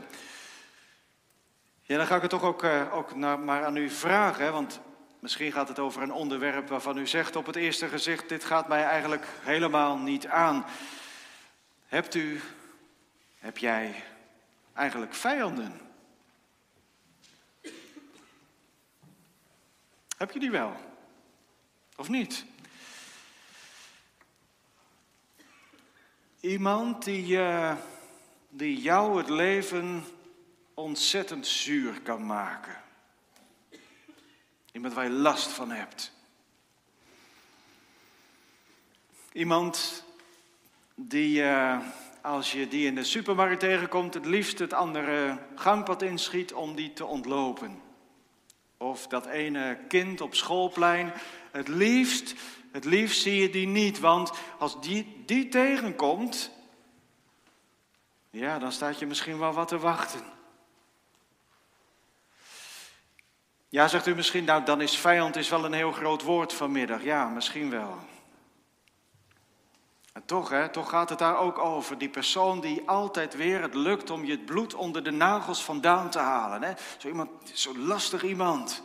Ja, 1.81 1.97
dan 1.97 2.05
ga 2.05 2.15
ik 2.15 2.21
het 2.21 2.31
toch 2.31 2.43
ook, 2.43 2.63
uh, 2.63 2.93
ook 2.93 3.15
naar, 3.15 3.39
maar 3.39 3.65
aan 3.65 3.75
u 3.75 3.89
vragen, 3.89 4.51
want 4.51 4.79
misschien 5.21 5.51
gaat 5.51 5.67
het 5.67 5.79
over 5.79 6.01
een 6.01 6.11
onderwerp 6.11 6.67
waarvan 6.67 6.97
u 6.97 7.07
zegt 7.07 7.35
op 7.35 7.45
het 7.45 7.55
eerste 7.55 7.87
gezicht, 7.87 8.29
dit 8.29 8.43
gaat 8.43 8.67
mij 8.67 8.83
eigenlijk 8.83 9.27
helemaal 9.41 9.97
niet 9.97 10.27
aan. 10.27 10.65
Hebt 11.87 12.15
u, 12.15 12.41
heb 13.39 13.57
jij 13.57 14.03
eigenlijk 14.73 15.13
vijanden? 15.13 15.79
Heb 20.17 20.31
je 20.31 20.39
die 20.39 20.51
wel? 20.51 20.75
Of 21.95 22.09
niet? 22.09 22.45
Iemand 26.39 27.03
die, 27.03 27.37
uh, 27.37 27.75
die 28.49 28.81
jou 28.81 29.17
het 29.17 29.29
leven 29.29 30.03
ontzettend 30.73 31.47
zuur 31.47 32.01
kan 32.01 32.25
maken. 32.25 32.80
Iemand 34.71 34.93
waar 34.93 35.03
je 35.03 35.09
last 35.09 35.47
van 35.47 35.71
hebt. 35.71 36.11
Iemand 39.31 40.03
die, 40.95 41.41
uh, 41.41 41.79
als 42.21 42.51
je 42.51 42.67
die 42.67 42.85
in 42.85 42.95
de 42.95 43.03
supermarkt 43.03 43.59
tegenkomt, 43.59 44.13
het 44.13 44.25
liefst 44.25 44.59
het 44.59 44.73
andere 44.73 45.37
gangpad 45.55 46.01
inschiet 46.01 46.53
om 46.53 46.75
die 46.75 46.93
te 46.93 47.05
ontlopen. 47.05 47.81
Of 48.77 49.07
dat 49.07 49.25
ene 49.25 49.79
kind 49.87 50.21
op 50.21 50.35
schoolplein, 50.35 51.13
het 51.51 51.67
liefst 51.67 52.35
het 52.71 52.85
liefst 52.85 53.21
zie 53.21 53.41
je 53.41 53.49
die 53.49 53.67
niet, 53.67 53.99
want 53.99 54.31
als 54.59 54.81
die, 54.81 55.23
die 55.25 55.47
tegenkomt, 55.47 56.51
ja, 58.29 58.59
dan 58.59 58.71
staat 58.71 58.99
je 58.99 59.05
misschien 59.05 59.37
wel 59.37 59.53
wat 59.53 59.67
te 59.67 59.79
wachten. 59.79 60.21
Ja, 63.71 63.87
zegt 63.87 64.07
u 64.07 64.15
misschien, 64.15 64.43
nou 64.43 64.63
dan 64.63 64.81
is 64.81 64.97
vijand 64.97 65.35
is 65.35 65.49
wel 65.49 65.65
een 65.65 65.73
heel 65.73 65.91
groot 65.91 66.21
woord 66.21 66.53
vanmiddag. 66.53 67.03
Ja, 67.03 67.27
misschien 67.27 67.69
wel. 67.69 67.97
En 70.13 70.25
toch, 70.25 70.49
hè, 70.49 70.69
toch 70.69 70.89
gaat 70.89 71.09
het 71.09 71.19
daar 71.19 71.37
ook 71.37 71.57
over. 71.57 71.97
Die 71.97 72.09
persoon 72.09 72.61
die 72.61 72.87
altijd 72.89 73.35
weer 73.35 73.61
het 73.61 73.73
lukt 73.73 74.09
om 74.09 74.25
je 74.25 74.31
het 74.31 74.45
bloed 74.45 74.73
onder 74.73 75.03
de 75.03 75.11
nagels 75.11 75.63
vandaan 75.63 76.09
te 76.09 76.19
halen. 76.19 76.63
Hè? 76.63 76.73
Zo 76.97 77.07
iemand, 77.07 77.29
zo 77.53 77.77
lastig 77.77 78.23
iemand. 78.23 78.83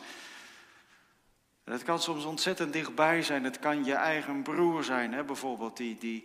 En 1.65 1.73
het 1.73 1.83
kan 1.83 2.01
soms 2.01 2.25
ontzettend 2.25 2.73
dichtbij 2.73 3.23
zijn. 3.23 3.45
Het 3.45 3.59
kan 3.59 3.85
je 3.85 3.95
eigen 3.95 4.43
broer 4.43 4.85
zijn, 4.85 5.13
hè, 5.13 5.25
bijvoorbeeld, 5.25 5.77
die, 5.77 5.99
die, 5.99 6.25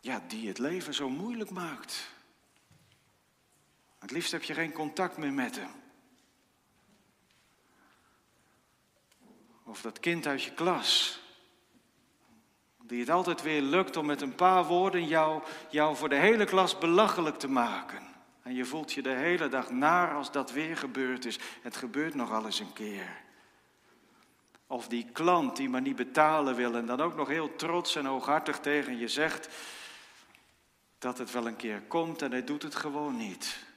ja, 0.00 0.22
die 0.26 0.48
het 0.48 0.58
leven 0.58 0.94
zo 0.94 1.08
moeilijk 1.08 1.50
maakt. 1.50 2.10
Het 3.98 4.10
liefst 4.10 4.32
heb 4.32 4.42
je 4.42 4.54
geen 4.54 4.72
contact 4.72 5.16
meer 5.16 5.32
met 5.32 5.56
hem. 5.56 5.81
Of 9.72 9.80
dat 9.80 10.00
kind 10.00 10.26
uit 10.26 10.42
je 10.42 10.50
klas, 10.50 11.20
Die 12.82 13.00
het 13.00 13.10
altijd 13.10 13.42
weer 13.42 13.62
lukt 13.62 13.96
om 13.96 14.06
met 14.06 14.20
een 14.20 14.34
paar 14.34 14.64
woorden 14.64 15.06
jou, 15.06 15.42
jou 15.70 15.96
voor 15.96 16.08
de 16.08 16.14
hele 16.14 16.44
klas 16.44 16.78
belachelijk 16.78 17.38
te 17.38 17.48
maken. 17.48 18.02
En 18.42 18.54
je 18.54 18.64
voelt 18.64 18.92
je 18.92 19.02
de 19.02 19.10
hele 19.10 19.48
dag 19.48 19.70
naar 19.70 20.14
als 20.14 20.32
dat 20.32 20.52
weer 20.52 20.76
gebeurd 20.76 21.24
is. 21.24 21.38
Het 21.62 21.76
gebeurt 21.76 22.14
nog 22.14 22.32
al 22.32 22.44
eens 22.44 22.58
een 22.58 22.72
keer. 22.72 23.22
Of 24.66 24.88
die 24.88 25.06
klant 25.12 25.56
die 25.56 25.68
maar 25.68 25.80
niet 25.80 25.96
betalen 25.96 26.54
wil 26.54 26.74
en 26.74 26.86
dan 26.86 27.00
ook 27.00 27.16
nog 27.16 27.28
heel 27.28 27.56
trots 27.56 27.96
en 27.96 28.06
hooghartig 28.06 28.58
tegen 28.58 28.98
je 28.98 29.08
zegt 29.08 29.48
dat 30.98 31.18
het 31.18 31.30
wel 31.30 31.46
een 31.46 31.56
keer 31.56 31.80
komt 31.80 32.22
en 32.22 32.30
hij 32.30 32.44
doet 32.44 32.62
het 32.62 32.74
gewoon 32.74 33.16
niet. 33.16 33.70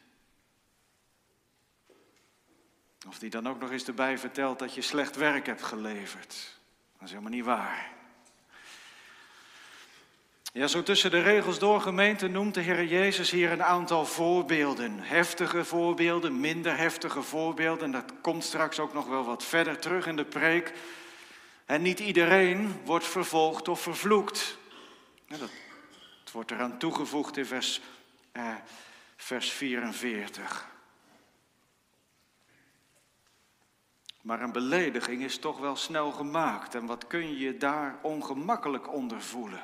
Of 3.08 3.20
die 3.20 3.30
dan 3.30 3.50
ook 3.50 3.60
nog 3.60 3.72
eens 3.72 3.88
erbij 3.88 4.18
vertelt 4.18 4.60
dat 4.60 4.74
je 4.74 4.82
slecht 4.82 5.16
werk 5.16 5.46
hebt 5.46 5.64
geleverd. 5.64 6.58
Dat 6.94 7.04
is 7.04 7.10
helemaal 7.10 7.32
niet 7.32 7.46
waar. 7.46 7.94
Ja, 10.54 10.68
zo 10.68 10.84
tussen 10.84 11.12
de 11.12 11.22
regels 11.22 11.60
door 11.60 11.82
gemeente 11.82 12.28
noemt 12.28 12.54
de 12.54 12.62
Heer 12.62 12.86
Jezus 12.86 13.32
hier 13.32 13.52
een 13.52 13.64
aantal 13.64 14.06
voorbeelden. 14.06 15.00
Heftige 15.00 15.66
voorbeelden, 15.66 16.40
minder 16.40 16.78
heftige 16.78 17.22
voorbeelden. 17.22 17.92
Dat 17.92 18.14
komt 18.22 18.44
straks 18.44 18.80
ook 18.80 18.94
nog 18.94 19.08
wel 19.08 19.26
wat 19.26 19.44
verder 19.44 19.80
terug 19.80 20.08
in 20.08 20.16
de 20.16 20.26
preek. 20.26 20.74
En 21.66 21.82
niet 21.82 22.00
iedereen 22.00 22.82
wordt 22.86 23.06
vervolgd 23.06 23.68
of 23.68 23.82
vervloekt. 23.82 24.58
Ja, 25.28 25.38
dat, 25.38 25.50
het 26.20 26.32
wordt 26.32 26.52
eraan 26.52 26.78
toegevoegd 26.78 27.38
in 27.38 27.46
vers, 27.46 27.82
eh, 28.32 28.54
vers 29.18 29.52
44. 29.52 30.75
Maar 34.26 34.42
een 34.42 34.52
belediging 34.52 35.24
is 35.24 35.38
toch 35.38 35.60
wel 35.60 35.76
snel 35.76 36.12
gemaakt. 36.12 36.76
En 36.76 36.86
wat 36.86 37.08
kun 37.08 37.38
je 37.38 37.58
daar 37.58 38.00
ongemakkelijk 38.02 38.94
onder 38.94 39.22
voelen? 39.22 39.62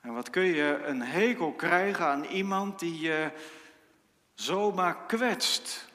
En 0.00 0.14
wat 0.14 0.30
kun 0.30 0.44
je 0.44 0.82
een 0.84 1.02
hekel 1.02 1.52
krijgen 1.52 2.06
aan 2.06 2.24
iemand 2.24 2.78
die 2.78 3.00
je 3.00 3.30
zomaar 4.34 4.96
kwetst? 5.06 5.88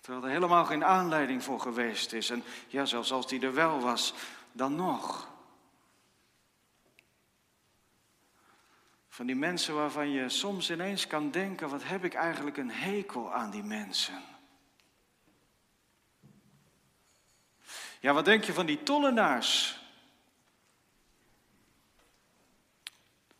Terwijl 0.00 0.24
er 0.24 0.30
helemaal 0.30 0.64
geen 0.64 0.84
aanleiding 0.84 1.42
voor 1.42 1.60
geweest 1.60 2.12
is. 2.12 2.30
En 2.30 2.42
ja, 2.68 2.84
zelfs 2.84 3.12
als 3.12 3.26
die 3.26 3.40
er 3.40 3.54
wel 3.54 3.80
was, 3.80 4.14
dan 4.52 4.74
nog. 4.74 5.28
Van 9.14 9.26
die 9.26 9.36
mensen 9.36 9.74
waarvan 9.74 10.10
je 10.10 10.28
soms 10.28 10.70
ineens 10.70 11.06
kan 11.06 11.30
denken: 11.30 11.68
wat 11.68 11.84
heb 11.84 12.04
ik 12.04 12.14
eigenlijk 12.14 12.56
een 12.56 12.70
hekel 12.70 13.32
aan 13.32 13.50
die 13.50 13.62
mensen? 13.62 14.22
Ja, 18.00 18.12
wat 18.12 18.24
denk 18.24 18.44
je 18.44 18.52
van 18.52 18.66
die 18.66 18.82
tollenaars? 18.82 19.80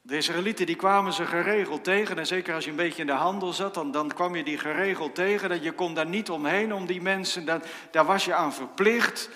De 0.01 0.17
Israëlieten 0.17 0.67
die 0.67 0.77
kwamen 0.77 1.13
ze 1.13 1.27
geregeld 1.27 1.85
tegen. 1.85 2.19
En 2.19 2.27
zeker 2.27 2.55
als 2.55 2.65
je 2.65 2.71
een 2.71 2.77
beetje 2.77 3.01
in 3.01 3.07
de 3.07 3.13
handel 3.13 3.53
zat, 3.53 3.75
dan, 3.75 3.91
dan 3.91 4.09
kwam 4.09 4.37
je 4.37 4.45
die 4.45 4.59
geregeld 4.59 5.15
tegen. 5.15 5.49
Dat 5.49 5.63
je 5.63 5.73
kon 5.73 5.95
daar 5.95 6.09
niet 6.09 6.31
omheen 6.31 6.75
om 6.75 6.87
die 6.87 7.03
mensen. 7.03 7.45
Dat, 7.45 7.67
daar 7.91 8.05
was 8.05 8.25
je 8.25 8.35
aan 8.35 8.55
verplicht. 8.55 9.29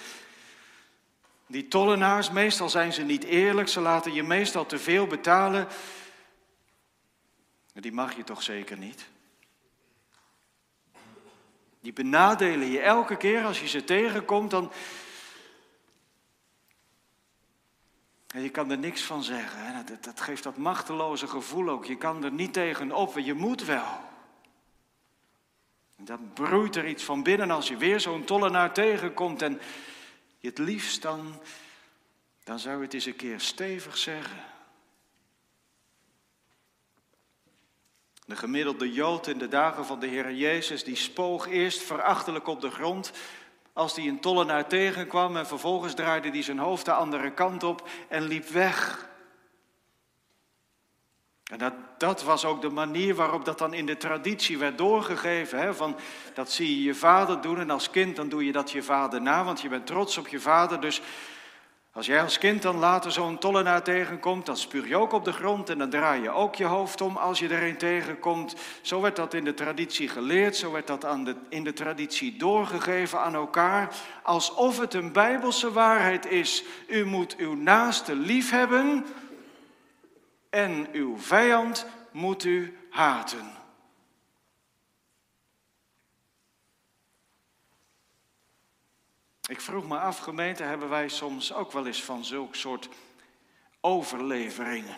Die 1.47 1.69
tollenaars, 1.69 2.31
meestal 2.31 2.69
zijn 2.69 2.93
ze 2.93 3.03
niet 3.03 3.25
eerlijk. 3.25 3.69
Ze 3.69 3.81
laten 3.81 4.13
je 4.13 4.23
meestal 4.23 4.67
te 4.67 4.79
veel 4.79 5.07
betalen. 5.07 5.69
Die 7.81 7.93
mag 7.93 8.17
je 8.17 8.25
toch 8.25 8.43
zeker 8.43 8.79
niet? 8.79 9.09
Die 11.81 11.93
benadelen 11.93 12.71
je 12.71 12.81
elke 12.81 13.17
keer 13.17 13.45
als 13.45 13.61
je 13.61 13.69
ze 13.69 13.85
tegenkomt. 13.85 14.51
Dan, 14.51 14.73
En 18.29 18.43
je 18.43 18.49
kan 18.51 18.71
er 18.71 18.79
niks 18.79 19.03
van 19.03 19.23
zeggen. 19.23 19.67
Hè? 19.67 19.85
Dat, 19.85 20.05
dat 20.05 20.21
geeft 20.21 20.43
dat 20.43 20.57
machteloze 20.57 21.27
gevoel 21.27 21.69
ook. 21.69 21.85
Je 21.85 21.97
kan 21.97 22.25
er 22.25 22.33
niet 22.33 22.53
tegen 22.53 22.93
op. 22.93 23.19
Je 23.19 23.35
moet 23.35 23.65
wel. 23.65 24.01
En 25.97 26.05
dan 26.05 26.31
broeit 26.33 26.77
er 26.77 26.89
iets 26.89 27.05
van 27.05 27.23
binnen 27.23 27.51
als 27.51 27.69
je 27.69 27.77
weer 27.77 28.01
zo'n 28.01 28.25
tollenaar 28.25 28.73
tegenkomt. 28.73 29.43
En 29.43 29.61
je 30.39 30.49
het 30.49 30.59
liefst 30.59 31.03
dan, 31.03 31.41
dan 32.45 32.59
zou 32.59 32.77
je 32.77 32.85
het 32.85 32.95
eens 32.95 33.07
een 33.07 33.17
keer 33.17 33.41
stevig 33.41 33.97
zeggen. 33.97 34.45
De 38.29 38.37
gemiddelde 38.37 38.93
Jood 38.93 39.27
in 39.27 39.39
de 39.39 39.49
dagen 39.49 39.85
van 39.85 40.01
de 40.01 40.07
Heer 40.07 40.33
Jezus, 40.33 40.85
die 40.85 40.97
spoog 40.97 41.49
eerst 41.49 41.83
verachtelijk 41.83 42.47
op 42.47 42.61
de 42.61 42.71
grond 42.71 43.13
als 43.73 43.97
hij 43.97 44.07
een 44.07 44.21
tollenaar 44.21 44.69
tegenkwam 44.69 45.37
en 45.37 45.47
vervolgens 45.47 45.95
draaide 45.95 46.29
hij 46.29 46.43
zijn 46.43 46.59
hoofd 46.59 46.85
de 46.85 46.93
andere 46.93 47.31
kant 47.31 47.63
op 47.63 47.89
en 48.09 48.23
liep 48.23 48.49
weg. 48.49 49.09
En 51.45 51.59
dat, 51.59 51.73
dat 51.99 52.23
was 52.23 52.45
ook 52.45 52.61
de 52.61 52.71
manier 52.71 53.15
waarop 53.15 53.45
dat 53.45 53.59
dan 53.59 53.75
in 53.75 53.87
de 53.87 53.97
traditie 53.97 54.59
werd 54.59 54.79
doorgegeven. 54.79 55.59
Hè? 55.59 55.75
Van, 55.75 55.97
dat 56.35 56.51
zie 56.51 56.77
je 56.77 56.83
je 56.83 56.95
vader 56.95 57.41
doen 57.41 57.61
en 57.61 57.71
als 57.71 57.91
kind 57.91 58.17
dan 58.17 58.29
doe 58.29 58.45
je 58.45 58.53
dat 58.53 58.71
je 58.71 58.83
vader 58.83 59.23
na, 59.23 59.45
want 59.45 59.61
je 59.61 59.69
bent 59.69 59.87
trots 59.87 60.19
op 60.19 60.29
je 60.29 60.41
vader. 60.41 60.81
Dus 60.81 61.01
als 61.93 62.07
jij 62.07 62.23
als 62.23 62.39
kind 62.39 62.63
dan 62.63 62.77
later 62.77 63.13
zo'n 63.13 63.39
tollenaar 63.39 63.83
tegenkomt, 63.83 64.47
dan 64.47 64.57
spuur 64.57 64.89
je 64.89 64.97
ook 64.97 65.13
op 65.13 65.25
de 65.25 65.33
grond 65.33 65.71
en 65.71 65.79
dan 65.79 65.91
draai 65.91 66.23
je 66.23 66.31
ook 66.31 66.55
je 66.55 66.65
hoofd 66.65 67.01
om 67.01 67.17
als 67.17 67.39
je 67.39 67.49
er 67.49 67.63
een 67.63 67.77
tegenkomt. 67.77 68.55
Zo 68.83 69.01
werd 69.01 69.17
dat 69.17 69.35
in 69.35 69.45
de 69.45 69.55
traditie 69.55 70.09
geleerd, 70.09 70.57
zo 70.57 70.73
werd 70.73 70.87
dat 70.87 71.05
aan 71.05 71.37
in 71.49 71.65
de 71.65 71.73
traditie 71.73 72.37
doorgegeven 72.37 73.21
aan 73.21 73.35
elkaar, 73.35 73.95
alsof 74.23 74.79
het 74.79 74.95
een 74.95 75.13
bijbelse 75.13 75.73
waarheid 75.73 76.27
is. 76.27 76.65
U 76.87 77.05
moet 77.05 77.37
uw 77.37 77.55
naaste 77.55 78.15
lief 78.15 78.51
hebben 78.51 79.07
en 80.51 80.89
uw 80.93 81.19
vijand 81.19 81.87
moet 82.11 82.45
u 82.45 82.79
haten. 82.91 83.58
Ik 89.49 89.61
vroeg 89.61 89.87
me 89.87 89.99
af, 89.99 90.19
gemeente, 90.19 90.63
hebben 90.63 90.89
wij 90.89 91.09
soms 91.09 91.53
ook 91.53 91.73
wel 91.73 91.87
eens 91.87 92.03
van 92.03 92.25
zulk 92.25 92.55
soort 92.55 92.89
overleveringen? 93.81 94.97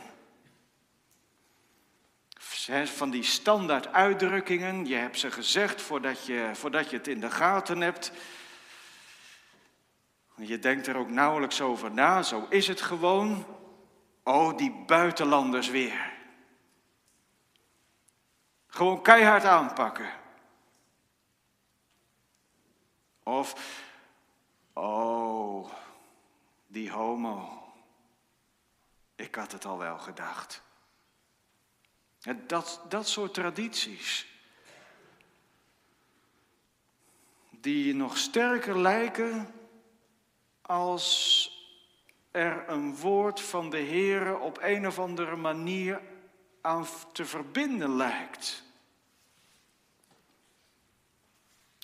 Van 2.84 3.10
die 3.10 3.22
standaard 3.22 3.92
uitdrukkingen, 3.92 4.86
je 4.86 4.94
hebt 4.94 5.18
ze 5.18 5.30
gezegd 5.30 5.82
voordat 5.82 6.26
je, 6.26 6.50
voordat 6.52 6.90
je 6.90 6.96
het 6.96 7.08
in 7.08 7.20
de 7.20 7.30
gaten 7.30 7.80
hebt. 7.80 8.12
Je 10.36 10.58
denkt 10.58 10.86
er 10.86 10.96
ook 10.96 11.10
nauwelijks 11.10 11.60
over 11.60 11.90
na, 11.90 12.22
zo 12.22 12.46
is 12.48 12.66
het 12.66 12.80
gewoon. 12.80 13.46
Oh, 14.24 14.56
die 14.56 14.84
buitenlanders 14.86 15.68
weer. 15.68 16.12
Gewoon 18.66 19.02
keihard 19.02 19.44
aanpakken. 19.44 20.10
Of 23.22 23.54
Oh, 24.80 25.70
die 26.66 26.90
homo. 26.90 27.62
Ik 29.14 29.34
had 29.34 29.52
het 29.52 29.64
al 29.64 29.78
wel 29.78 29.98
gedacht. 29.98 30.62
Dat, 32.46 32.84
dat 32.88 33.08
soort 33.08 33.34
tradities. 33.34 34.26
Die 37.50 37.94
nog 37.94 38.16
sterker 38.16 38.78
lijken 38.78 39.54
als 40.62 41.48
er 42.30 42.68
een 42.68 42.96
woord 42.96 43.40
van 43.40 43.70
de 43.70 43.78
Heer 43.78 44.38
op 44.38 44.58
een 44.60 44.86
of 44.86 44.98
andere 44.98 45.36
manier 45.36 46.00
aan 46.60 46.86
te 47.12 47.24
verbinden 47.24 47.96
lijkt. 47.96 48.69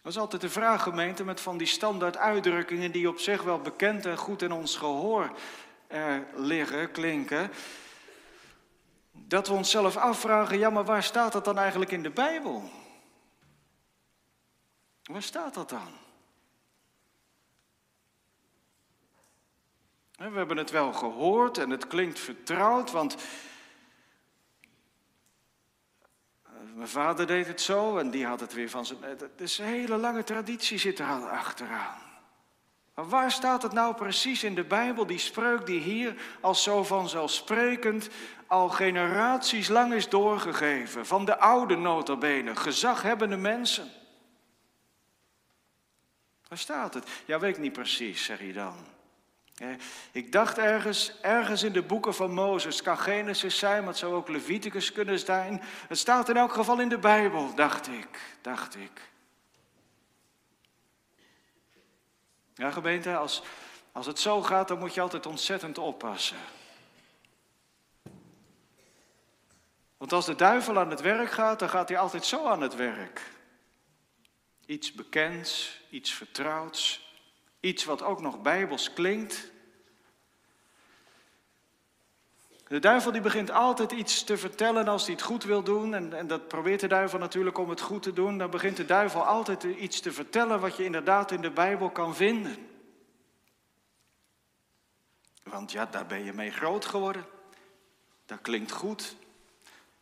Dat 0.06 0.14
is 0.14 0.20
altijd 0.20 0.42
de 0.42 0.50
vraag, 0.50 0.82
gemeente, 0.82 1.24
met 1.24 1.40
van 1.40 1.56
die 1.58 1.66
standaard 1.66 2.16
uitdrukkingen 2.16 2.92
die 2.92 3.08
op 3.08 3.18
zich 3.18 3.42
wel 3.42 3.60
bekend 3.60 4.06
en 4.06 4.16
goed 4.16 4.42
in 4.42 4.52
ons 4.52 4.76
gehoor 4.76 5.32
eh, 5.86 6.16
liggen, 6.34 6.90
klinken. 6.90 7.50
Dat 9.12 9.48
we 9.48 9.54
onszelf 9.54 9.96
afvragen, 9.96 10.58
ja, 10.58 10.70
maar 10.70 10.84
waar 10.84 11.02
staat 11.02 11.32
dat 11.32 11.44
dan 11.44 11.58
eigenlijk 11.58 11.90
in 11.90 12.02
de 12.02 12.10
Bijbel? 12.10 12.70
Waar 15.02 15.22
staat 15.22 15.54
dat 15.54 15.68
dan? 15.68 15.88
We 20.16 20.38
hebben 20.38 20.56
het 20.56 20.70
wel 20.70 20.92
gehoord 20.92 21.58
en 21.58 21.70
het 21.70 21.86
klinkt 21.86 22.18
vertrouwd, 22.18 22.90
want 22.90 23.16
Mijn 26.76 26.88
vader 26.88 27.26
deed 27.26 27.46
het 27.46 27.60
zo 27.60 27.98
en 27.98 28.10
die 28.10 28.26
had 28.26 28.40
het 28.40 28.52
weer 28.52 28.70
van 28.70 28.86
zijn. 28.86 28.98
Dus 29.36 29.58
een 29.58 29.64
hele 29.64 29.96
lange 29.96 30.24
traditie 30.24 30.78
zit 30.78 30.98
er 30.98 31.30
achteraan. 31.30 31.98
Maar 32.94 33.08
waar 33.08 33.30
staat 33.30 33.62
het 33.62 33.72
nou 33.72 33.94
precies 33.94 34.44
in 34.44 34.54
de 34.54 34.64
Bijbel, 34.64 35.06
die 35.06 35.18
spreuk 35.18 35.66
die 35.66 35.80
hier 35.80 36.16
als 36.40 36.62
zo 36.62 36.84
vanzelfsprekend 36.84 38.08
al 38.46 38.68
generaties 38.68 39.68
lang 39.68 39.92
is 39.94 40.08
doorgegeven, 40.08 41.06
van 41.06 41.24
de 41.24 41.38
oude 41.38 41.76
notabene, 41.76 42.56
gezaghebbende 42.56 43.36
mensen? 43.36 43.90
Waar 46.48 46.58
staat 46.58 46.94
het? 46.94 47.08
Ja, 47.24 47.38
weet 47.38 47.56
ik 47.56 47.62
niet 47.62 47.72
precies, 47.72 48.24
zeg 48.24 48.40
je 48.40 48.52
dan. 48.52 48.95
Ik 50.12 50.32
dacht 50.32 50.58
ergens, 50.58 51.20
ergens 51.20 51.62
in 51.62 51.72
de 51.72 51.82
boeken 51.82 52.14
van 52.14 52.32
Mozes, 52.32 52.74
het 52.74 52.84
kan 52.84 52.98
Genesis 52.98 53.58
zijn, 53.58 53.78
maar 53.78 53.88
het 53.88 53.98
zou 53.98 54.14
ook 54.14 54.28
Leviticus 54.28 54.92
kunnen 54.92 55.18
zijn. 55.18 55.62
Het 55.88 55.98
staat 55.98 56.28
in 56.28 56.36
elk 56.36 56.52
geval 56.52 56.80
in 56.80 56.88
de 56.88 56.98
Bijbel, 56.98 57.54
dacht 57.54 57.88
ik, 57.88 58.20
dacht 58.40 58.76
ik. 58.76 59.10
Ja, 62.54 62.70
gemeente, 62.70 63.16
als, 63.16 63.42
als 63.92 64.06
het 64.06 64.18
zo 64.18 64.42
gaat, 64.42 64.68
dan 64.68 64.78
moet 64.78 64.94
je 64.94 65.00
altijd 65.00 65.26
ontzettend 65.26 65.78
oppassen. 65.78 66.38
Want 69.96 70.12
als 70.12 70.26
de 70.26 70.34
duivel 70.34 70.78
aan 70.78 70.90
het 70.90 71.00
werk 71.00 71.30
gaat, 71.30 71.58
dan 71.58 71.68
gaat 71.68 71.88
hij 71.88 71.98
altijd 71.98 72.24
zo 72.24 72.46
aan 72.46 72.60
het 72.60 72.74
werk. 72.74 73.22
Iets 74.66 74.92
bekends, 74.92 75.80
iets 75.90 76.12
vertrouwds, 76.12 77.05
iets 77.60 77.84
wat 77.84 78.02
ook 78.02 78.20
nog 78.20 78.42
bijbels 78.42 78.92
klinkt. 78.92 79.50
De 82.68 82.78
duivel 82.78 83.12
die 83.12 83.20
begint 83.20 83.50
altijd 83.50 83.92
iets 83.92 84.24
te 84.24 84.36
vertellen 84.36 84.88
als 84.88 85.04
hij 85.04 85.12
het 85.14 85.22
goed 85.22 85.44
wil 85.44 85.62
doen. 85.62 85.94
En, 85.94 86.12
en 86.12 86.26
dat 86.26 86.48
probeert 86.48 86.80
de 86.80 86.86
duivel 86.86 87.18
natuurlijk 87.18 87.58
om 87.58 87.68
het 87.68 87.80
goed 87.80 88.02
te 88.02 88.12
doen. 88.12 88.38
Dan 88.38 88.50
begint 88.50 88.76
de 88.76 88.84
duivel 88.84 89.24
altijd 89.24 89.62
iets 89.62 90.00
te 90.00 90.12
vertellen 90.12 90.60
wat 90.60 90.76
je 90.76 90.84
inderdaad 90.84 91.30
in 91.30 91.40
de 91.40 91.50
Bijbel 91.50 91.90
kan 91.90 92.14
vinden. 92.14 92.68
Want 95.42 95.72
ja, 95.72 95.86
daar 95.86 96.06
ben 96.06 96.24
je 96.24 96.32
mee 96.32 96.50
groot 96.50 96.84
geworden. 96.84 97.26
Dat 98.26 98.40
klinkt 98.40 98.72
goed. 98.72 99.16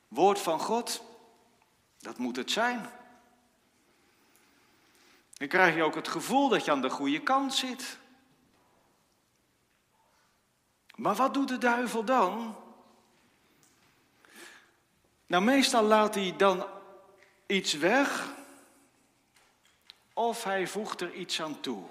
Woord 0.08 0.38
van 0.38 0.60
God, 0.60 1.02
dat 1.98 2.18
moet 2.18 2.36
het 2.36 2.50
zijn. 2.50 2.90
Dan 5.44 5.52
krijg 5.52 5.74
je 5.74 5.82
ook 5.82 5.94
het 5.94 6.08
gevoel 6.08 6.48
dat 6.48 6.64
je 6.64 6.70
aan 6.70 6.80
de 6.80 6.90
goede 6.90 7.20
kant 7.20 7.54
zit. 7.54 7.98
Maar 10.94 11.14
wat 11.14 11.34
doet 11.34 11.48
de 11.48 11.58
duivel 11.58 12.04
dan? 12.04 12.56
Nou, 15.26 15.44
meestal 15.44 15.82
laat 15.82 16.14
hij 16.14 16.34
dan 16.36 16.66
iets 17.46 17.72
weg 17.72 18.32
of 20.12 20.44
hij 20.44 20.66
voegt 20.66 21.00
er 21.00 21.12
iets 21.12 21.42
aan 21.42 21.60
toe. 21.60 21.84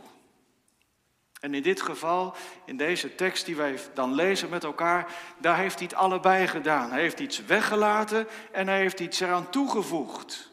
En 1.40 1.54
in 1.54 1.64
dit 1.64 1.82
geval, 1.82 2.36
in 2.66 2.78
deze 2.78 3.16
tekst 3.16 3.46
die 3.46 3.56
wij 3.56 3.80
dan 3.94 4.14
lezen 4.14 4.50
met 4.50 4.64
elkaar, 4.64 5.14
daar 5.38 5.58
heeft 5.58 5.80
hij 5.80 5.88
het 5.88 5.98
allebei 5.98 6.48
gedaan. 6.48 6.92
Hij 6.92 7.02
heeft 7.02 7.20
iets 7.20 7.46
weggelaten 7.46 8.28
en 8.52 8.68
hij 8.68 8.78
heeft 8.78 9.00
iets 9.00 9.20
eraan 9.20 9.50
toegevoegd. 9.50 10.53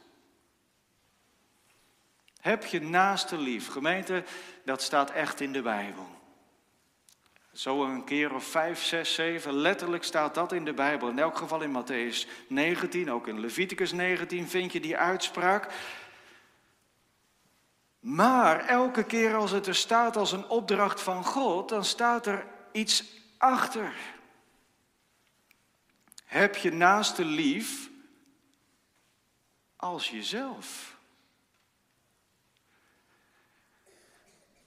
Heb 2.40 2.64
je 2.64 2.80
naaste 2.80 3.38
lief. 3.38 3.68
Gemeente, 3.68 4.25
dat 4.64 4.82
staat 4.82 5.11
echt 5.11 5.40
in 5.40 5.52
de 5.52 5.62
Bijbel. 5.62 6.18
Zo 7.52 7.85
een 7.85 8.04
keer 8.04 8.35
of 8.35 8.44
vijf, 8.44 8.82
zes, 8.82 9.14
zeven, 9.14 9.52
letterlijk 9.52 10.04
staat 10.04 10.35
dat 10.35 10.52
in 10.52 10.64
de 10.64 10.73
Bijbel. 10.73 11.09
In 11.09 11.18
elk 11.18 11.37
geval 11.37 11.62
in 11.62 11.82
Matthäus 11.82 12.47
19, 12.49 13.12
ook 13.12 13.26
in 13.26 13.40
Leviticus 13.40 13.92
19 13.92 14.49
vind 14.49 14.73
je 14.73 14.80
die 14.80 14.97
uitspraak. 14.97 15.73
Maar 18.00 18.66
elke 18.66 19.04
keer 19.04 19.35
als 19.35 19.50
het 19.50 19.66
er 19.66 19.75
staat 19.75 20.16
als 20.16 20.32
een 20.32 20.49
opdracht 20.49 21.00
van 21.00 21.25
God, 21.25 21.68
dan 21.68 21.85
staat 21.85 22.26
er 22.26 22.47
iets 22.73 23.04
achter. 23.38 23.92
Heb 26.25 26.56
je 26.56 26.73
naaste 26.73 27.25
lief 27.25 27.90
als 29.76 30.11
jezelf. 30.11 30.99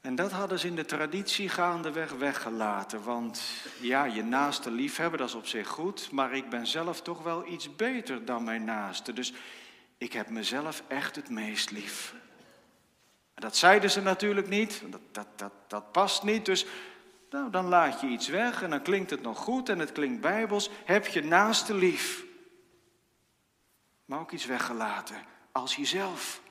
En 0.03 0.15
dat 0.15 0.31
hadden 0.31 0.60
ze 0.60 0.67
in 0.67 0.75
de 0.75 0.86
traditie 0.86 1.50
gaandeweg 1.50 2.12
weggelaten. 2.12 3.03
Want 3.03 3.41
ja, 3.79 4.05
je 4.05 4.24
naaste 4.24 4.72
liefhebben, 4.72 5.19
dat 5.19 5.27
is 5.27 5.36
op 5.36 5.48
zich 5.48 5.67
goed. 5.67 6.12
Maar 6.12 6.33
ik 6.33 6.50
ben 6.50 6.67
zelf 6.67 7.01
toch 7.01 7.24
wel 7.24 7.48
iets 7.48 7.75
beter 7.75 8.25
dan 8.25 8.43
mijn 8.43 8.63
naaste. 8.63 9.13
Dus 9.13 9.33
ik 9.97 10.13
heb 10.13 10.30
mezelf 10.30 10.84
echt 10.88 11.15
het 11.15 11.30
meest 11.30 11.71
lief. 11.71 12.15
Dat 13.34 13.56
zeiden 13.56 13.91
ze 13.91 14.01
natuurlijk 14.01 14.47
niet, 14.47 14.84
dat, 14.89 15.01
dat, 15.12 15.27
dat, 15.36 15.51
dat 15.67 15.91
past 15.91 16.23
niet. 16.23 16.45
Dus 16.45 16.65
nou, 17.30 17.49
dan 17.49 17.67
laat 17.67 18.01
je 18.01 18.08
iets 18.08 18.27
weg 18.27 18.62
en 18.62 18.69
dan 18.69 18.82
klinkt 18.82 19.10
het 19.10 19.21
nog 19.21 19.38
goed 19.38 19.69
en 19.69 19.80
het 19.80 19.91
klinkt 19.91 20.21
bijbels. 20.21 20.69
Heb 20.86 21.08
je 21.08 21.23
naaste 21.23 21.73
lief. 21.73 22.23
Maar 24.06 24.19
ook 24.19 24.32
iets 24.32 24.45
weggelaten 24.45 25.17
als 25.51 25.75
jezelf. 25.75 26.41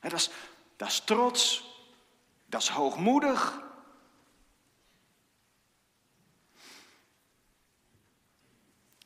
dat, 0.00 0.12
is, 0.12 0.30
dat 0.76 0.88
is 0.88 1.00
trots, 1.00 1.71
dat 2.52 2.60
is 2.60 2.68
hoogmoedig. 2.68 3.62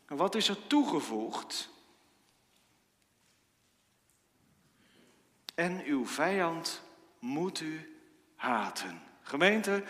En 0.07 0.17
wat 0.17 0.35
is 0.35 0.49
er 0.49 0.67
toegevoegd? 0.67 1.69
En 5.55 5.83
uw 5.85 6.07
vijand 6.07 6.83
moet 7.19 7.61
u 7.61 7.99
haten. 8.37 9.03
Gemeente, 9.23 9.85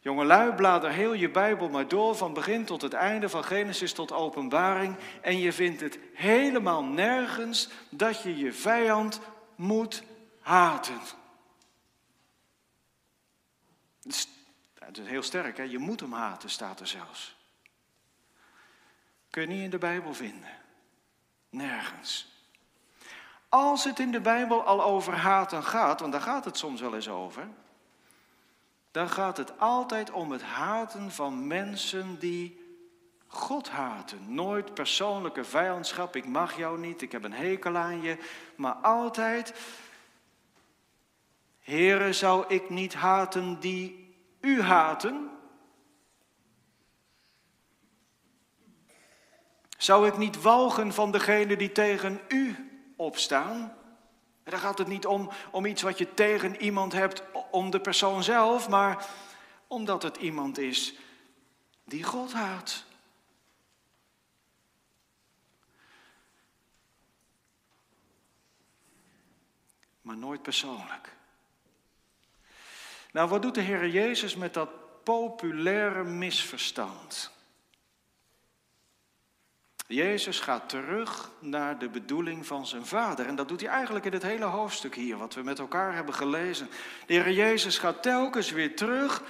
jongelui, 0.00 0.52
blader 0.52 0.90
heel 0.90 1.12
je 1.12 1.30
Bijbel 1.30 1.68
maar 1.68 1.88
door 1.88 2.16
van 2.16 2.34
begin 2.34 2.64
tot 2.64 2.82
het 2.82 2.92
einde, 2.92 3.28
van 3.28 3.44
Genesis 3.44 3.92
tot 3.92 4.12
Openbaring. 4.12 4.96
En 5.20 5.38
je 5.38 5.52
vindt 5.52 5.80
het 5.80 5.98
helemaal 6.14 6.84
nergens 6.84 7.68
dat 7.90 8.22
je 8.22 8.36
je 8.36 8.52
vijand 8.52 9.20
moet 9.54 10.02
haten. 10.40 11.00
Het 14.04 14.98
is, 14.98 15.06
heel 15.06 15.22
sterk, 15.22 15.56
hè? 15.56 15.62
je 15.62 15.78
moet 15.78 16.00
hem 16.00 16.12
haten, 16.12 16.50
staat 16.50 16.80
er 16.80 16.86
zelfs. 16.86 17.36
Kun 19.30 19.42
je 19.42 19.48
niet 19.48 19.62
in 19.62 19.70
de 19.70 19.78
Bijbel 19.78 20.14
vinden. 20.14 20.50
Nergens. 21.50 22.32
Als 23.48 23.84
het 23.84 23.98
in 23.98 24.12
de 24.12 24.20
Bijbel 24.20 24.64
al 24.64 24.84
over 24.84 25.16
haten 25.16 25.62
gaat, 25.62 26.00
want 26.00 26.12
daar 26.12 26.20
gaat 26.20 26.44
het 26.44 26.58
soms 26.58 26.80
wel 26.80 26.94
eens 26.94 27.08
over, 27.08 27.48
dan 28.90 29.08
gaat 29.08 29.36
het 29.36 29.58
altijd 29.58 30.10
om 30.10 30.32
het 30.32 30.42
haten 30.42 31.10
van 31.10 31.46
mensen 31.46 32.18
die 32.18 32.64
God 33.26 33.70
haten. 33.70 34.34
Nooit 34.34 34.74
persoonlijke 34.74 35.44
vijandschap, 35.44 36.16
ik 36.16 36.26
mag 36.26 36.56
jou 36.56 36.78
niet, 36.78 37.02
ik 37.02 37.12
heb 37.12 37.24
een 37.24 37.32
hekel 37.32 37.76
aan 37.76 38.02
je, 38.02 38.18
maar 38.56 38.74
altijd, 38.74 39.54
Heere, 41.64 42.12
zou 42.12 42.44
ik 42.48 42.70
niet 42.70 42.94
haten 42.94 43.60
die 43.60 44.14
u 44.40 44.62
haten? 44.62 45.30
Zou 49.76 50.06
ik 50.06 50.16
niet 50.16 50.42
walgen 50.42 50.92
van 50.92 51.10
degene 51.10 51.56
die 51.56 51.72
tegen 51.72 52.20
u 52.28 52.70
opstaan. 52.96 53.76
En 54.42 54.58
gaat 54.58 54.78
het 54.78 54.88
niet 54.88 55.06
om, 55.06 55.30
om 55.50 55.66
iets 55.66 55.82
wat 55.82 55.98
je 55.98 56.14
tegen 56.14 56.62
iemand 56.62 56.92
hebt, 56.92 57.22
om 57.50 57.70
de 57.70 57.80
persoon 57.80 58.22
zelf, 58.22 58.68
maar 58.68 59.06
omdat 59.66 60.02
het 60.02 60.16
iemand 60.16 60.58
is 60.58 60.94
die 61.84 62.02
God 62.02 62.32
haat. 62.32 62.84
Maar 70.00 70.16
nooit 70.16 70.42
persoonlijk. 70.42 71.16
Nou, 73.14 73.28
wat 73.28 73.42
doet 73.42 73.54
de 73.54 73.60
Heer 73.60 73.88
Jezus 73.88 74.36
met 74.36 74.54
dat 74.54 74.68
populaire 75.02 76.04
misverstand? 76.04 77.30
Jezus 79.86 80.40
gaat 80.40 80.68
terug 80.68 81.30
naar 81.38 81.78
de 81.78 81.88
bedoeling 81.88 82.46
van 82.46 82.66
zijn 82.66 82.86
vader. 82.86 83.26
En 83.26 83.36
dat 83.36 83.48
doet 83.48 83.60
hij 83.60 83.70
eigenlijk 83.70 84.04
in 84.04 84.12
het 84.12 84.22
hele 84.22 84.44
hoofdstuk 84.44 84.94
hier, 84.94 85.16
wat 85.16 85.34
we 85.34 85.42
met 85.42 85.58
elkaar 85.58 85.94
hebben 85.94 86.14
gelezen. 86.14 86.68
De 87.06 87.12
Heer 87.12 87.30
Jezus 87.30 87.78
gaat 87.78 88.02
telkens 88.02 88.50
weer 88.50 88.76
terug 88.76 89.22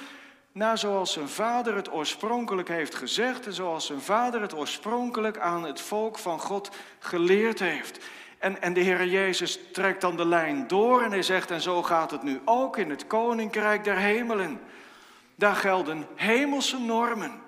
naar 0.53 0.79
zoals 0.79 1.13
zijn 1.13 1.29
vader 1.29 1.75
het 1.75 1.93
oorspronkelijk 1.93 2.69
heeft 2.69 2.95
gezegd. 2.95 3.47
En 3.47 3.53
zoals 3.53 3.87
zijn 3.87 4.01
vader 4.01 4.41
het 4.41 4.55
oorspronkelijk 4.55 5.39
aan 5.39 5.65
het 5.65 5.81
volk 5.81 6.19
van 6.19 6.41
God 6.41 6.71
geleerd 6.99 7.59
heeft. 7.59 8.05
En, 8.45 8.63
en 8.63 8.73
de 8.73 8.81
Heer 8.81 9.07
Jezus 9.07 9.59
trekt 9.73 10.01
dan 10.01 10.17
de 10.17 10.27
lijn 10.27 10.67
door 10.67 11.03
en 11.03 11.11
hij 11.11 11.23
zegt, 11.23 11.51
en 11.51 11.61
zo 11.61 11.83
gaat 11.83 12.11
het 12.11 12.23
nu 12.23 12.41
ook 12.45 12.77
in 12.77 12.91
het 12.91 13.07
koninkrijk 13.07 13.85
der 13.85 13.97
hemelen. 13.97 14.61
Daar 15.35 15.57
gelden 15.57 16.07
hemelse 16.15 16.79
normen. 16.79 17.41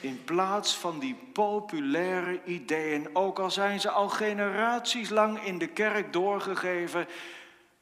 In 0.00 0.24
plaats 0.24 0.76
van 0.76 0.98
die 0.98 1.14
populaire 1.32 2.44
ideeën, 2.44 3.16
ook 3.16 3.38
al 3.38 3.50
zijn 3.50 3.80
ze 3.80 3.90
al 3.90 4.08
generaties 4.08 5.08
lang 5.08 5.42
in 5.42 5.58
de 5.58 5.68
kerk 5.68 6.12
doorgegeven, 6.12 7.06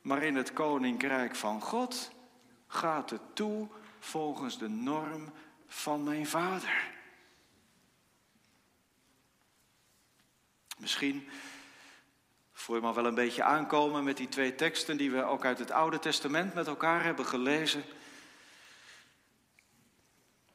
maar 0.01 0.23
in 0.23 0.37
het 0.37 0.53
koninkrijk 0.53 1.37
van 1.37 1.61
God 1.61 2.11
gaat 2.67 3.11
het 3.11 3.23
toe 3.33 3.69
volgens 3.99 4.59
de 4.59 4.69
norm 4.69 5.33
van 5.67 6.05
mijn 6.05 6.27
vader. 6.27 6.91
Misschien 10.83 11.29
voel 12.53 12.77
je 12.77 12.83
me 12.83 12.95
wel 12.95 13.07
een 13.07 13.15
beetje 13.15 13.43
aankomen 13.43 14.05
met 14.05 14.17
die 14.17 14.29
twee 14.29 14.55
teksten 14.55 14.97
die 14.97 15.11
we 15.11 15.23
ook 15.23 15.45
uit 15.45 15.59
het 15.59 15.71
Oude 15.71 15.99
Testament 15.99 16.55
met 16.55 16.67
elkaar 16.67 17.05
hebben 17.05 17.27
gelezen. 17.27 17.85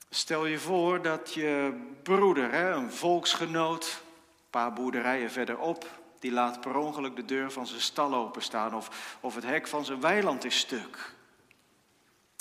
Stel 0.10 0.46
je 0.46 0.60
voor 0.60 1.02
dat 1.02 1.34
je 1.34 1.82
broeder, 2.04 2.54
een 2.54 2.92
volksgenoot, 2.92 4.02
een 4.40 4.50
paar 4.50 4.74
boerderijen 4.74 5.32
verderop, 5.32 5.90
die 6.20 6.32
laat 6.32 6.62
per 6.62 6.76
ongeluk 6.76 7.16
de 7.16 7.26
deur 7.26 7.52
van 7.52 7.68
zijn 7.68 7.82
stal 7.82 8.16
openstaan 8.16 8.76
of, 8.76 9.18
of 9.20 9.36
het 9.36 9.44
hek 9.44 9.68
van 9.68 9.86
zijn 9.86 10.02
weiland 10.02 10.46
is 10.46 10.60
stuk. 10.60 11.14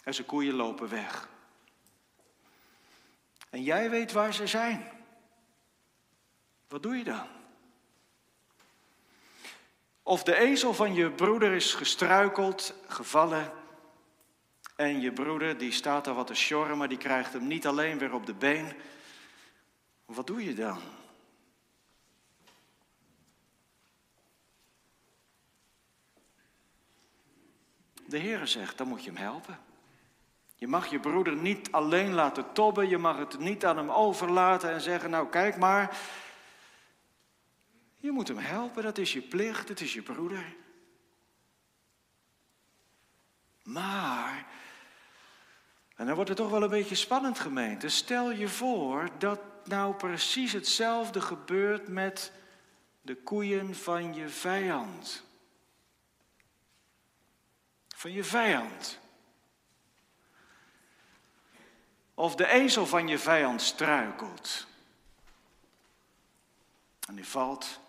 En 0.05 0.15
zijn 0.15 0.27
koeien 0.27 0.55
lopen 0.55 0.89
weg. 0.89 1.29
En 3.51 3.63
jij 3.63 3.91
weet 3.91 4.13
waar 4.13 4.35
ze 4.35 4.47
zijn. 4.47 4.91
Wat 6.69 6.83
doe 6.83 6.97
je 6.97 7.05
dan? 7.05 7.27
Of 10.09 10.23
de 10.23 10.37
ezel 10.37 10.75
van 10.75 10.95
je 10.95 11.11
broeder 11.11 11.53
is 11.53 11.75
gestruikeld, 11.75 12.75
gevallen. 12.87 13.53
En 14.77 15.01
je 15.01 15.13
broeder 15.13 15.59
die 15.59 15.73
staat 15.73 16.05
daar 16.05 16.15
wat 16.15 16.27
te 16.27 16.35
sjorren, 16.35 16.79
maar 16.79 16.89
die 16.89 16.99
krijgt 16.99 17.33
hem 17.33 17.47
niet 17.47 17.67
alleen 17.67 17.99
weer 17.99 18.15
op 18.15 18.27
de 18.27 18.35
been. 18.35 18.73
Wat 20.05 20.27
doe 20.27 20.45
je 20.45 20.55
dan? 20.55 20.79
De 28.07 28.19
Heere 28.19 28.47
zegt, 28.47 28.79
dan 28.79 28.89
moet 28.89 29.05
je 29.05 29.11
hem 29.11 29.23
helpen. 29.23 29.59
Je 30.55 30.67
mag 30.67 30.87
je 30.87 31.01
broeder 31.01 31.37
niet 31.37 31.73
alleen 31.73 32.13
laten 32.13 32.53
tobben, 32.53 32.89
je 32.89 32.99
mag 32.99 33.19
het 33.19 33.39
niet 33.39 33.65
aan 33.65 33.77
hem 33.77 33.91
overlaten 33.91 34.71
en 34.71 34.81
zeggen, 34.81 35.11
nou 35.11 35.29
kijk 35.29 35.57
maar, 35.57 35.97
je 38.07 38.13
moet 38.13 38.29
hem 38.29 38.39
helpen, 38.39 38.83
dat 38.83 38.99
is 38.99 39.13
je 39.13 39.21
plicht, 39.21 39.69
het 39.69 39.81
is 39.81 39.93
je 39.93 40.03
broeder. 40.03 40.55
Maar, 43.63 44.47
en 45.95 46.07
dan 46.07 46.15
wordt 46.15 46.29
het 46.29 46.39
toch 46.39 46.51
wel 46.51 46.63
een 46.63 46.71
beetje 46.71 46.95
spannend 46.95 47.39
gemeente, 47.39 47.89
stel 47.89 48.31
je 48.31 48.49
voor 48.49 49.09
dat 49.19 49.41
nou 49.65 49.95
precies 49.95 50.53
hetzelfde 50.53 51.21
gebeurt 51.21 51.89
met 51.89 52.33
de 53.03 53.15
koeien 53.15 53.75
van 53.75 54.15
je 54.15 54.29
vijand. 54.29 55.25
Van 57.89 58.13
je 58.13 58.25
vijand. 58.25 58.99
Of 62.15 62.35
de 62.35 62.47
ezel 62.47 62.87
van 62.87 63.09
je 63.09 63.19
vijand 63.19 63.63
struikelt. 63.63 64.67
En 67.09 67.15
die 67.15 67.27
valt. 67.27 67.85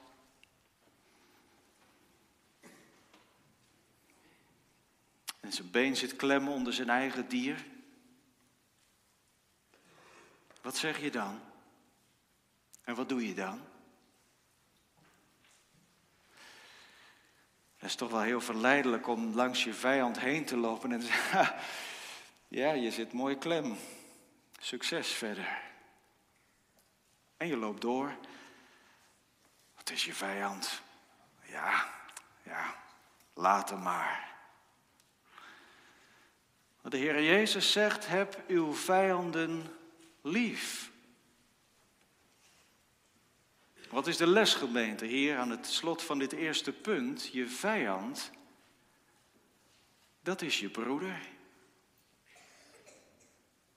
En 5.48 5.54
zijn 5.54 5.72
been 5.72 5.96
zit 5.96 6.16
klem 6.16 6.48
onder 6.48 6.74
zijn 6.74 6.90
eigen 6.90 7.28
dier. 7.28 7.66
Wat 10.62 10.78
zeg 10.78 11.02
je 11.02 11.12
dan? 11.12 11.42
En 12.84 12.96
wat 12.96 13.10
doe 13.10 13.28
je 13.28 13.34
dan? 13.34 13.62
Het 17.78 17.90
is 17.90 17.96
toch 17.96 18.12
wel 18.12 18.22
heel 18.22 18.42
verleidelijk 18.42 19.08
om 19.08 19.36
langs 19.36 19.64
je 19.64 19.74
vijand 19.74 20.20
heen 20.20 20.46
te 20.46 20.58
lopen 20.58 20.92
en 20.92 21.00
te 21.00 21.06
zeggen: 21.06 21.56
Ja, 22.48 22.72
je 22.72 22.92
zit 22.92 23.14
mooi 23.14 23.38
klem. 23.38 23.78
Succes 24.60 25.08
verder. 25.08 25.62
En 27.38 27.48
je 27.48 27.58
loopt 27.58 27.82
door. 27.82 28.16
Wat 29.76 29.90
is 29.90 30.06
je 30.06 30.14
vijand? 30.14 30.82
Ja, 31.42 31.94
ja, 32.44 32.76
laat 33.34 33.70
hem 33.70 33.82
maar. 33.82 34.37
De 36.90 36.98
Heer 36.98 37.24
Jezus 37.24 37.72
zegt: 37.72 38.08
heb 38.08 38.44
uw 38.48 38.74
vijanden 38.74 39.64
lief. 40.22 40.92
Wat 43.90 44.08
is 44.08 44.18
de 44.18 44.28
lesgemeente 44.28 45.06
hier 45.06 45.38
aan 45.38 45.50
het 45.50 45.68
slot 45.68 46.04
van 46.04 46.20
dit 46.20 46.32
eerste 46.32 46.72
punt? 46.72 47.30
Je 47.32 47.48
vijand, 47.48 48.32
dat 50.22 50.42
is 50.42 50.60
je 50.60 50.70
broeder. 50.70 51.20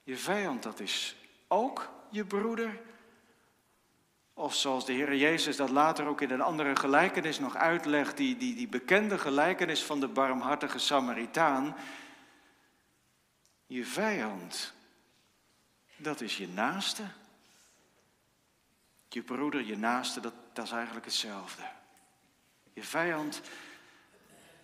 Je 0.03 0.17
vijand, 0.17 0.63
dat 0.63 0.79
is 0.79 1.15
ook 1.47 1.89
je 2.09 2.25
broeder. 2.25 2.79
Of 4.33 4.55
zoals 4.55 4.85
de 4.85 4.93
Heer 4.93 5.15
Jezus 5.15 5.55
dat 5.55 5.69
later 5.69 6.05
ook 6.05 6.21
in 6.21 6.31
een 6.31 6.41
andere 6.41 6.75
gelijkenis 6.75 7.39
nog 7.39 7.55
uitlegt, 7.55 8.17
die, 8.17 8.37
die, 8.37 8.55
die 8.55 8.67
bekende 8.67 9.17
gelijkenis 9.17 9.83
van 9.83 9.99
de 9.99 10.07
barmhartige 10.07 10.79
Samaritaan. 10.79 11.75
Je 13.71 13.85
vijand, 13.85 14.73
dat 15.97 16.21
is 16.21 16.37
je 16.37 16.47
naaste. 16.47 17.03
Je 19.09 19.21
broeder, 19.21 19.61
je 19.61 19.77
naaste, 19.77 20.19
dat, 20.19 20.33
dat 20.53 20.65
is 20.65 20.71
eigenlijk 20.71 21.05
hetzelfde. 21.05 21.69
Je 22.73 22.83
vijand 22.83 23.41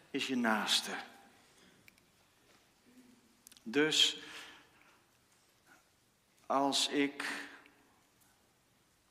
is 0.10 0.28
je 0.28 0.36
naaste. 0.36 0.92
Dus 3.64 4.18
als 6.46 6.88
ik 6.88 7.26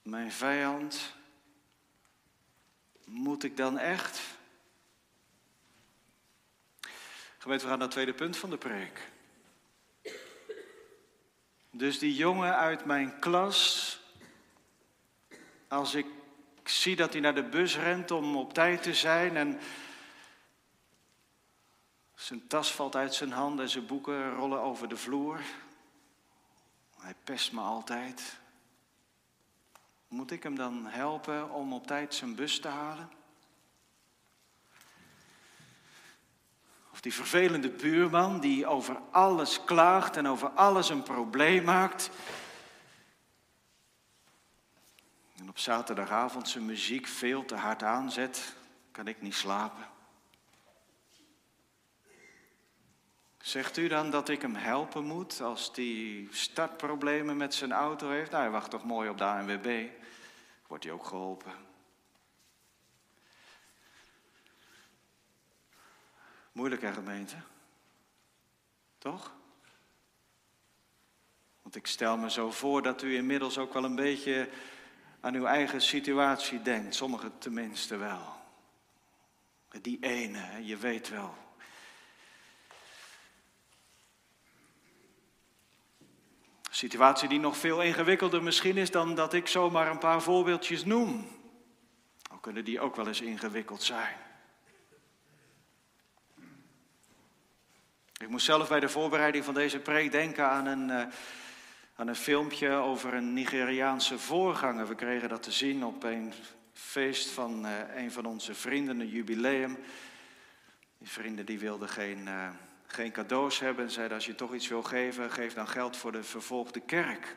mijn 0.02 0.32
vijand, 0.32 1.14
moet 3.04 3.44
ik 3.44 3.56
dan 3.56 3.78
echt? 3.78 4.20
Gemeente, 7.38 7.64
we 7.64 7.70
gaan 7.70 7.78
naar 7.78 7.86
het 7.86 7.90
tweede 7.90 8.14
punt 8.14 8.36
van 8.36 8.50
de 8.50 8.58
preek. 8.58 9.14
Dus 11.76 11.98
die 11.98 12.14
jongen 12.14 12.56
uit 12.56 12.84
mijn 12.84 13.18
klas, 13.18 14.00
als 15.68 15.94
ik 15.94 16.06
zie 16.64 16.96
dat 16.96 17.12
hij 17.12 17.20
naar 17.20 17.34
de 17.34 17.48
bus 17.48 17.76
rent 17.76 18.10
om 18.10 18.36
op 18.36 18.52
tijd 18.52 18.82
te 18.82 18.94
zijn 18.94 19.36
en 19.36 19.58
zijn 22.14 22.46
tas 22.46 22.72
valt 22.72 22.96
uit 22.96 23.14
zijn 23.14 23.32
hand 23.32 23.60
en 23.60 23.68
zijn 23.68 23.86
boeken 23.86 24.34
rollen 24.34 24.60
over 24.60 24.88
de 24.88 24.96
vloer. 24.96 25.40
Hij 26.98 27.14
pest 27.24 27.52
me 27.52 27.60
altijd. 27.60 28.38
Moet 30.08 30.30
ik 30.30 30.42
hem 30.42 30.56
dan 30.56 30.86
helpen 30.86 31.50
om 31.50 31.72
op 31.72 31.86
tijd 31.86 32.14
zijn 32.14 32.34
bus 32.34 32.60
te 32.60 32.68
halen? 32.68 33.10
Die 37.06 37.14
vervelende 37.14 37.70
buurman 37.70 38.40
die 38.40 38.66
over 38.66 38.96
alles 39.10 39.64
klaagt 39.64 40.16
en 40.16 40.28
over 40.28 40.48
alles 40.48 40.88
een 40.88 41.02
probleem 41.02 41.64
maakt. 41.64 42.10
En 45.38 45.48
op 45.48 45.58
zaterdagavond 45.58 46.48
zijn 46.48 46.64
muziek 46.64 47.06
veel 47.06 47.44
te 47.44 47.54
hard 47.54 47.82
aanzet, 47.82 48.56
kan 48.90 49.08
ik 49.08 49.22
niet 49.22 49.34
slapen. 49.34 49.86
Zegt 53.38 53.76
u 53.76 53.88
dan 53.88 54.10
dat 54.10 54.28
ik 54.28 54.42
hem 54.42 54.54
helpen 54.54 55.04
moet 55.04 55.40
als 55.40 55.70
hij 55.74 56.28
startproblemen 56.30 57.36
met 57.36 57.54
zijn 57.54 57.72
auto 57.72 58.10
heeft? 58.10 58.30
Nou, 58.30 58.42
hij 58.42 58.52
wacht 58.52 58.70
toch 58.70 58.84
mooi 58.84 59.08
op 59.08 59.18
de 59.18 59.24
ANWB. 59.24 59.88
Wordt 60.66 60.84
hij 60.84 60.92
ook 60.92 61.06
geholpen? 61.06 61.65
Moeilijke 66.56 66.92
gemeente. 66.92 67.36
Toch? 68.98 69.34
Want 71.62 71.76
ik 71.76 71.86
stel 71.86 72.16
me 72.16 72.30
zo 72.30 72.50
voor 72.50 72.82
dat 72.82 73.02
u 73.02 73.16
inmiddels 73.16 73.58
ook 73.58 73.72
wel 73.72 73.84
een 73.84 73.94
beetje 73.94 74.48
aan 75.20 75.34
uw 75.34 75.44
eigen 75.44 75.80
situatie 75.80 76.62
denkt. 76.62 76.94
Sommigen 76.94 77.38
tenminste 77.38 77.96
wel. 77.96 78.34
Die 79.80 79.98
ene, 80.00 80.66
je 80.66 80.76
weet 80.76 81.08
wel. 81.08 81.34
Situatie 86.70 87.28
die 87.28 87.40
nog 87.40 87.56
veel 87.56 87.82
ingewikkelder 87.82 88.42
misschien 88.42 88.76
is 88.76 88.90
dan 88.90 89.14
dat 89.14 89.32
ik 89.32 89.46
zomaar 89.46 89.90
een 89.90 89.98
paar 89.98 90.22
voorbeeldjes 90.22 90.84
noem. 90.84 91.28
Al 92.30 92.38
kunnen 92.38 92.64
die 92.64 92.80
ook 92.80 92.96
wel 92.96 93.06
eens 93.06 93.20
ingewikkeld 93.20 93.82
zijn. 93.82 94.25
Ik 98.18 98.28
moest 98.28 98.44
zelf 98.44 98.68
bij 98.68 98.80
de 98.80 98.88
voorbereiding 98.88 99.44
van 99.44 99.54
deze 99.54 99.78
preek 99.78 100.12
denken 100.12 100.50
aan 100.50 100.66
een, 100.66 100.88
uh, 100.88 101.06
aan 101.96 102.08
een 102.08 102.16
filmpje 102.16 102.70
over 102.70 103.14
een 103.14 103.32
Nigeriaanse 103.32 104.18
voorganger. 104.18 104.88
We 104.88 104.94
kregen 104.94 105.28
dat 105.28 105.42
te 105.42 105.52
zien 105.52 105.84
op 105.84 106.02
een 106.02 106.32
feest 106.72 107.28
van 107.28 107.66
uh, 107.66 107.72
een 107.96 108.12
van 108.12 108.26
onze 108.26 108.54
vrienden, 108.54 109.00
een 109.00 109.08
jubileum. 109.08 109.78
Die 110.98 111.08
vrienden 111.08 111.46
die 111.46 111.58
wilden 111.58 111.88
geen, 111.88 112.18
uh, 112.26 112.48
geen 112.86 113.12
cadeaus 113.12 113.58
hebben 113.58 113.84
en 113.84 113.90
zeiden 113.90 114.16
als 114.16 114.26
je 114.26 114.34
toch 114.34 114.54
iets 114.54 114.68
wil 114.68 114.82
geven, 114.82 115.30
geef 115.30 115.54
dan 115.54 115.68
geld 115.68 115.96
voor 115.96 116.12
de 116.12 116.22
vervolgde 116.22 116.80
kerk. 116.80 117.36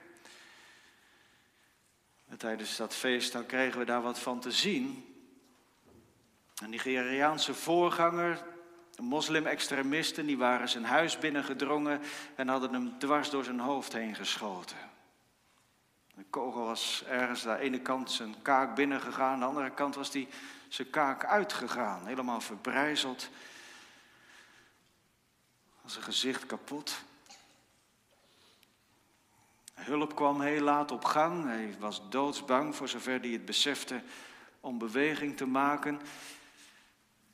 En 2.28 2.38
tijdens 2.38 2.76
dat 2.76 2.96
feest 2.96 3.32
dan 3.32 3.46
kregen 3.46 3.80
we 3.80 3.86
daar 3.86 4.02
wat 4.02 4.20
van 4.20 4.39
te 4.39 4.52
zien. 4.52 5.15
Een 6.63 6.70
Nigeriaanse 6.70 7.54
voorganger 7.54 8.48
moslim-extremisten 9.01 10.25
die 10.25 10.38
waren 10.38 10.69
zijn 10.69 10.85
huis 10.85 11.17
binnengedrongen 11.17 12.01
en 12.35 12.47
hadden 12.47 12.73
hem 12.73 12.99
dwars 12.99 13.29
door 13.29 13.43
zijn 13.43 13.59
hoofd 13.59 13.93
heen 13.93 14.15
geschoten. 14.15 14.77
De 16.15 16.25
kogel 16.29 16.65
was 16.65 17.03
ergens 17.07 17.47
aan 17.47 17.57
de 17.57 17.63
ene 17.63 17.79
kant 17.79 18.12
zijn 18.12 18.41
kaak 18.41 18.75
binnengegaan, 18.75 19.33
aan 19.33 19.39
de 19.39 19.45
andere 19.45 19.71
kant 19.71 19.95
was 19.95 20.12
die 20.12 20.27
zijn 20.67 20.89
kaak 20.89 21.25
uitgegaan, 21.25 22.05
helemaal 22.05 22.41
verbrijzeld. 22.41 23.29
Zijn 25.85 26.03
gezicht 26.03 26.45
kapot. 26.45 27.01
Hulp 29.73 30.15
kwam 30.15 30.41
heel 30.41 30.62
laat 30.62 30.91
op 30.91 31.05
gang. 31.05 31.45
Hij 31.45 31.75
was 31.79 32.09
doodsbang, 32.09 32.75
voor 32.75 32.88
zover 32.88 33.19
hij 33.19 33.29
het 33.29 33.45
besefte, 33.45 34.01
om 34.59 34.77
beweging 34.77 35.38
te 35.38 35.45
maken. 35.45 36.01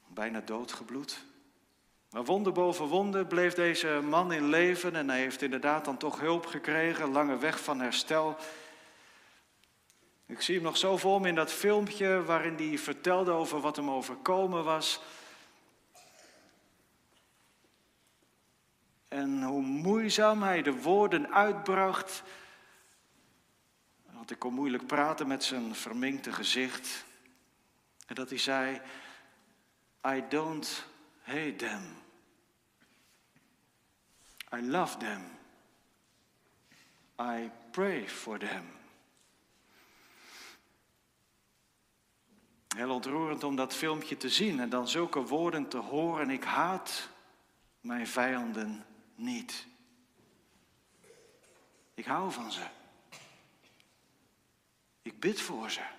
Bijna 0.08 0.42
doodgebloed. 0.42 1.26
Maar 2.16 2.26
wonder 2.26 2.54
boven 2.54 2.86
wonder 2.86 3.26
bleef 3.26 3.54
deze 3.54 4.02
man 4.04 4.32
in 4.32 4.50
leven 4.50 4.96
en 4.96 5.10
hij 5.10 5.20
heeft 5.20 5.42
inderdaad 5.42 5.86
dan 5.86 5.98
toch 5.98 6.20
hulp 6.20 6.46
gekregen, 6.46 7.12
lange 7.12 7.38
weg 7.38 7.64
van 7.64 7.80
herstel. 7.80 8.38
Ik 10.26 10.42
zie 10.42 10.56
hem 10.56 10.64
nog 10.64 10.78
zo 10.78 10.98
voor 10.98 11.28
in 11.28 11.36
dat 11.36 11.52
filmpje 11.52 12.24
waarin 12.24 12.56
hij 12.56 12.78
vertelde 12.78 13.32
over 13.32 13.60
wat 13.60 13.76
hem 13.76 13.90
overkomen 13.90 14.64
was. 14.64 15.02
En 19.08 19.44
hoe 19.44 19.62
moeizaam 19.62 20.44
hij 20.44 20.62
de 20.62 20.82
woorden 20.82 21.34
uitbracht. 21.34 22.24
Want 24.12 24.32
ik 24.32 24.40
kon 24.40 24.54
moeilijk 24.54 24.88
praten 24.88 25.28
met 25.28 25.44
zijn 25.44 25.76
verminkte 25.76 26.32
gezicht. 26.32 27.06
En 28.08 28.16
dat 28.16 28.30
hij 28.30 28.40
zei: 28.40 28.82
I 30.08 30.24
don't 30.30 30.86
hate 31.22 31.56
them. 31.56 32.04
I 34.54 34.62
love 34.62 34.98
them. 34.98 35.22
I 37.20 37.52
pray 37.72 38.08
for 38.08 38.40
them. 38.40 38.64
Heel 42.76 42.90
ontroerend 42.90 43.44
om 43.44 43.56
dat 43.56 43.74
filmpje 43.74 44.18
te 44.18 44.30
zien 44.30 44.60
en 44.60 44.70
dan 44.70 44.88
zulke 44.88 45.22
woorden 45.22 45.68
te 45.68 45.78
horen. 45.78 46.30
Ik 46.30 46.44
haat 46.44 47.10
mijn 47.82 48.08
vijanden 48.08 48.86
niet. 49.16 49.68
Ik 51.94 52.06
hou 52.06 52.32
van 52.32 52.52
ze. 52.52 52.64
Ik 55.02 55.20
bid 55.20 55.42
voor 55.42 55.72
ze. 55.72 55.95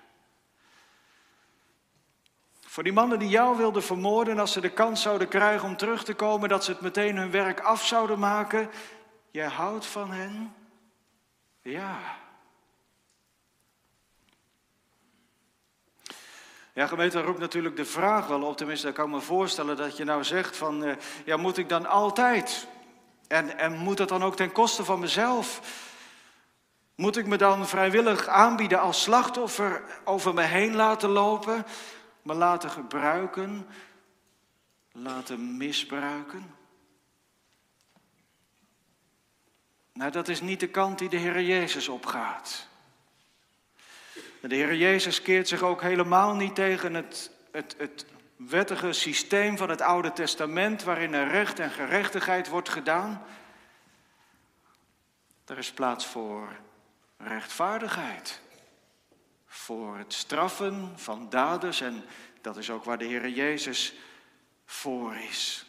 Voor 2.76 2.84
die 2.84 2.94
mannen 2.94 3.18
die 3.18 3.28
jou 3.28 3.56
wilden 3.56 3.82
vermoorden, 3.82 4.38
als 4.38 4.52
ze 4.52 4.60
de 4.60 4.70
kans 4.70 5.02
zouden 5.02 5.28
krijgen 5.28 5.68
om 5.68 5.76
terug 5.76 6.04
te 6.04 6.14
komen, 6.14 6.48
dat 6.48 6.64
ze 6.64 6.70
het 6.70 6.80
meteen 6.80 7.16
hun 7.16 7.30
werk 7.30 7.60
af 7.60 7.86
zouden 7.86 8.18
maken. 8.18 8.70
Jij 9.30 9.46
houdt 9.46 9.86
van 9.86 10.10
hen? 10.10 10.54
Ja. 11.62 11.98
Ja, 16.72 16.86
gemeente, 16.86 17.20
roept 17.20 17.38
natuurlijk 17.38 17.76
de 17.76 17.84
vraag 17.84 18.26
wel 18.26 18.42
op. 18.42 18.56
Tenminste, 18.56 18.88
ik 18.88 18.94
kan 18.94 19.10
me 19.10 19.20
voorstellen 19.20 19.76
dat 19.76 19.96
je 19.96 20.04
nou 20.04 20.24
zegt 20.24 20.56
van, 20.56 20.84
eh, 20.84 20.96
ja, 21.24 21.36
moet 21.36 21.58
ik 21.58 21.68
dan 21.68 21.86
altijd? 21.86 22.66
En, 23.28 23.58
en 23.58 23.76
moet 23.76 23.96
dat 23.96 24.08
dan 24.08 24.24
ook 24.24 24.36
ten 24.36 24.52
koste 24.52 24.84
van 24.84 24.98
mezelf? 24.98 25.60
Moet 26.94 27.16
ik 27.16 27.26
me 27.26 27.36
dan 27.36 27.66
vrijwillig 27.66 28.26
aanbieden 28.26 28.80
als 28.80 29.02
slachtoffer, 29.02 29.82
over 30.04 30.34
me 30.34 30.42
heen 30.42 30.74
laten 30.74 31.08
lopen, 31.08 31.66
me 32.26 32.34
laten 32.34 32.70
gebruiken, 32.70 33.66
laten 34.92 35.56
misbruiken? 35.56 36.54
Nou, 39.92 40.10
dat 40.10 40.28
is 40.28 40.40
niet 40.40 40.60
de 40.60 40.68
kant 40.68 40.98
die 40.98 41.08
de 41.08 41.16
Heer 41.16 41.42
Jezus 41.42 41.88
opgaat. 41.88 42.68
De 44.40 44.54
Heer 44.54 44.74
Jezus 44.74 45.22
keert 45.22 45.48
zich 45.48 45.62
ook 45.62 45.82
helemaal 45.82 46.34
niet 46.34 46.54
tegen 46.54 46.94
het, 46.94 47.30
het, 47.50 47.74
het 47.78 48.06
wettige 48.36 48.92
systeem 48.92 49.56
van 49.56 49.68
het 49.68 49.80
Oude 49.80 50.12
Testament, 50.12 50.82
waarin 50.82 51.14
er 51.14 51.28
recht 51.28 51.58
en 51.58 51.70
gerechtigheid 51.70 52.48
wordt 52.48 52.68
gedaan. 52.68 53.22
Er 55.46 55.58
is 55.58 55.72
plaats 55.72 56.06
voor 56.06 56.48
rechtvaardigheid, 57.16 58.40
voor 59.66 59.96
het 59.96 60.12
straffen 60.12 60.92
van 60.96 61.30
daders 61.30 61.80
en 61.80 62.04
dat 62.40 62.56
is 62.56 62.70
ook 62.70 62.84
waar 62.84 62.98
de 62.98 63.04
Heer 63.04 63.28
Jezus 63.28 63.94
voor 64.64 65.16
is. 65.16 65.66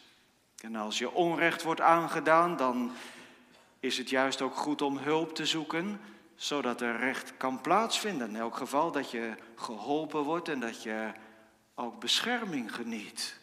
En 0.60 0.76
als 0.76 0.98
je 0.98 1.12
onrecht 1.12 1.62
wordt 1.62 1.80
aangedaan, 1.80 2.56
dan 2.56 2.92
is 3.80 3.98
het 3.98 4.10
juist 4.10 4.42
ook 4.42 4.56
goed 4.56 4.82
om 4.82 4.98
hulp 4.98 5.34
te 5.34 5.46
zoeken 5.46 6.00
zodat 6.34 6.80
er 6.80 6.96
recht 6.96 7.36
kan 7.36 7.60
plaatsvinden. 7.60 8.28
In 8.28 8.36
elk 8.36 8.56
geval 8.56 8.92
dat 8.92 9.10
je 9.10 9.34
geholpen 9.56 10.22
wordt 10.22 10.48
en 10.48 10.60
dat 10.60 10.82
je 10.82 11.12
ook 11.74 12.00
bescherming 12.00 12.74
geniet. 12.74 13.40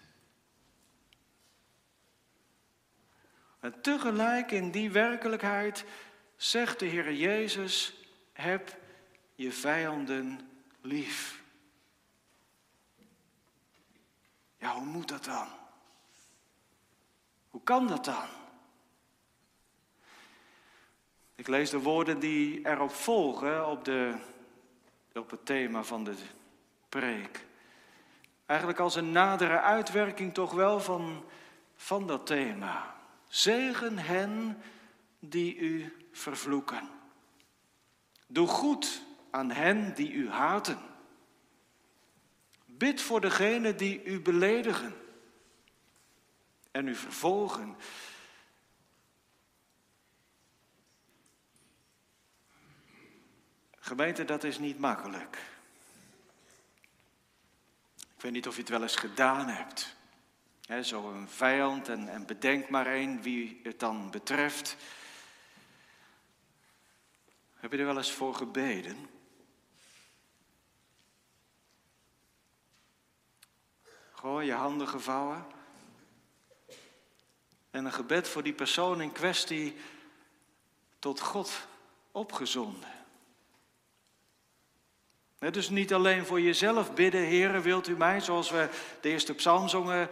En 3.59 3.81
tegelijk 3.81 4.51
in 4.51 4.71
die 4.71 4.91
werkelijkheid 4.91 5.85
zegt 6.35 6.79
de 6.79 6.85
Heer 6.85 7.13
Jezus, 7.13 7.93
heb 8.33 8.83
je 9.36 9.52
vijanden 9.52 10.39
lief. 10.82 11.43
Ja, 14.58 14.74
hoe 14.74 14.86
moet 14.86 15.08
dat 15.08 15.24
dan? 15.24 15.48
Hoe 17.50 17.63
kan 17.63 17.88
dat 17.88 18.06
dan? 18.06 18.28
Ik 21.36 21.48
lees 21.48 21.69
de 21.69 21.80
woorden 21.80 22.19
die 22.19 22.67
erop 22.67 22.91
volgen 22.91 23.67
op, 23.67 23.86
de, 23.86 24.15
op 25.13 25.30
het 25.30 25.45
thema 25.45 25.84
van 25.84 26.04
de 26.04 26.15
preek. 26.89 27.45
Eigenlijk 28.45 28.80
als 28.80 28.95
een 28.95 29.12
nadere 29.12 29.60
uitwerking 29.60 30.34
toch 30.34 30.52
wel 30.52 30.80
van, 30.80 31.24
van 31.76 32.08
dat 32.08 32.26
thema. 32.26 32.95
Zegen 33.28 33.98
hen 33.98 34.62
die 35.19 35.58
u 35.58 35.95
vervloeken. 36.12 36.89
Doe 38.28 38.48
goed 38.48 39.02
aan 39.36 39.52
hen 39.52 39.93
die 39.93 40.12
u 40.12 40.30
haten. 40.30 40.80
Bid 42.65 43.02
voor 43.02 43.21
degenen 43.21 43.78
die 43.78 44.04
u 44.04 44.21
beledigen 44.21 44.95
en 46.71 46.88
u 46.88 46.95
vervolgen. 46.95 47.76
Gemeente, 53.80 54.26
dat 54.26 54.43
is 54.43 54.60
niet 54.60 54.80
makkelijk. 54.80 55.38
Ik 58.15 58.21
weet 58.21 58.32
niet 58.32 58.48
of 58.48 58.56
je 58.56 58.62
het 58.62 58.69
wel 58.69 58.82
eens 58.82 58.95
gedaan 58.95 59.48
hebt. 59.48 59.95
Zo'n 60.82 61.28
vijand 61.28 61.89
en, 61.89 62.10
en 62.10 62.26
bedenk 62.26 62.69
maar 62.69 62.88
één 62.88 63.21
wie 63.21 63.60
het 63.63 63.80
dan 63.80 64.12
betreft. 64.12 64.78
Heb 67.54 67.71
je 67.71 67.78
er 67.78 67.86
wel 67.86 67.98
eens 67.98 68.12
voor 68.12 68.36
gebeden? 68.36 69.14
Gewoon 74.25 74.45
je 74.45 74.53
handen 74.53 74.88
gevouwen. 74.88 75.45
En 77.71 77.85
een 77.85 77.93
gebed 77.93 78.27
voor 78.27 78.43
die 78.43 78.53
persoon 78.53 79.01
in 79.01 79.11
kwestie 79.11 79.75
tot 80.99 81.19
God 81.19 81.67
opgezonden 82.11 82.93
dus 85.51 85.69
niet 85.69 85.93
alleen 85.93 86.25
voor 86.25 86.41
jezelf 86.41 86.93
bidden, 86.93 87.21
Heer, 87.21 87.61
wilt 87.61 87.88
u 87.88 87.97
mij, 87.97 88.19
zoals 88.21 88.49
we 88.49 88.69
de 89.01 89.09
eerste 89.09 89.33
psalm 89.33 89.67
zongen 89.67 90.09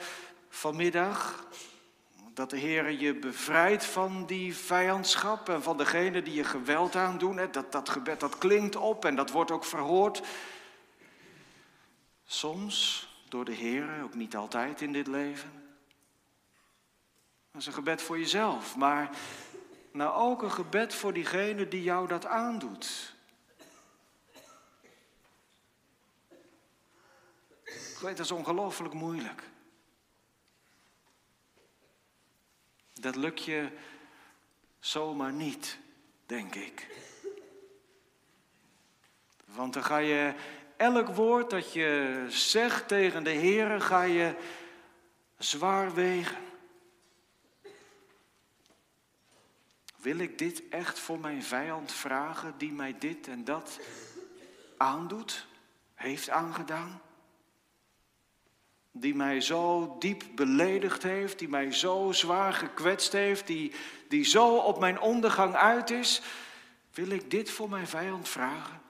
vanmiddag. 0.50 1.48
Dat 2.34 2.50
de 2.50 2.58
Heer 2.58 2.92
je 2.92 3.16
bevrijdt 3.16 3.86
van 3.86 4.26
die 4.26 4.56
vijandschap 4.56 5.50
en 5.50 5.64
van 5.64 5.78
degene 5.78 6.22
die 6.22 6.34
je 6.34 6.44
geweld 6.44 6.96
aandoen. 6.96 7.40
Dat, 7.52 7.72
dat 7.72 7.90
gebed 7.90 8.20
dat 8.20 8.38
klinkt 8.38 8.76
op 8.76 9.06
en 9.06 9.16
dat 9.16 9.32
wordt 9.32 9.52
ook 9.52 9.66
verhoord. 9.66 10.22
Soms 12.26 13.08
door 13.34 13.46
de 13.46 13.54
Heer, 13.54 14.04
ook 14.04 14.14
niet 14.14 14.36
altijd 14.36 14.82
in 14.82 14.94
dit 14.94 15.08
leven. 15.08 15.52
Dat 17.52 17.62
is 17.62 17.68
een 17.68 17.74
gebed 17.74 18.02
voor 18.02 18.20
jezelf, 18.20 18.76
maar 18.76 19.18
nou 19.92 20.14
ook 20.14 20.42
een 20.42 20.52
gebed 20.52 20.94
voor 20.94 21.14
diegene 21.14 21.68
die 21.68 21.84
jou 21.84 22.08
dat 22.08 22.26
aandoet. 22.26 23.16
weet, 28.00 28.18
dat 28.18 28.26
is 28.26 28.32
ongelooflijk 28.32 28.94
moeilijk. 28.94 29.50
Dat 32.94 33.16
lukt 33.16 33.44
je 33.44 33.70
zomaar 34.80 35.34
niet, 35.34 35.80
denk 36.26 36.56
ik. 36.56 36.88
Want 39.46 39.74
dan 39.74 39.84
ga 39.84 39.98
je 39.98 40.34
elk 40.84 41.08
woord 41.08 41.50
dat 41.50 41.74
je 41.74 42.26
zegt 42.30 42.88
tegen 42.88 43.24
de 43.24 43.30
Heer, 43.30 43.82
ga 43.82 44.02
je 44.04 44.36
zwaar 45.38 45.94
wegen. 45.94 46.38
Wil 49.96 50.18
ik 50.18 50.38
dit 50.38 50.64
echt 50.70 51.00
voor 51.00 51.20
mijn 51.20 51.44
vijand 51.44 51.92
vragen 51.92 52.54
die 52.58 52.72
mij 52.72 52.96
dit 53.00 53.28
en 53.28 53.44
dat 53.44 53.80
aandoet, 54.78 55.48
heeft 55.94 56.30
aangedaan? 56.30 57.02
Die 58.92 59.16
mij 59.16 59.42
zo 59.42 59.96
diep 60.00 60.24
beledigd 60.36 61.04
heeft, 61.04 61.40
die 61.40 61.50
mij 61.50 61.72
zo 61.72 62.12
zwaar 62.12 62.54
gekwetst 62.54 63.12
heeft, 63.12 63.48
die, 63.48 63.74
die 64.08 64.26
zo 64.26 64.56
op 64.56 64.80
mijn 64.80 65.00
ondergang 65.00 65.56
uit 65.56 65.90
is. 65.90 66.22
Wil 66.94 67.10
ik 67.10 67.32
dit 67.32 67.50
voor 67.50 67.70
mijn 67.70 67.88
vijand 67.88 68.30
vragen? 68.30 68.83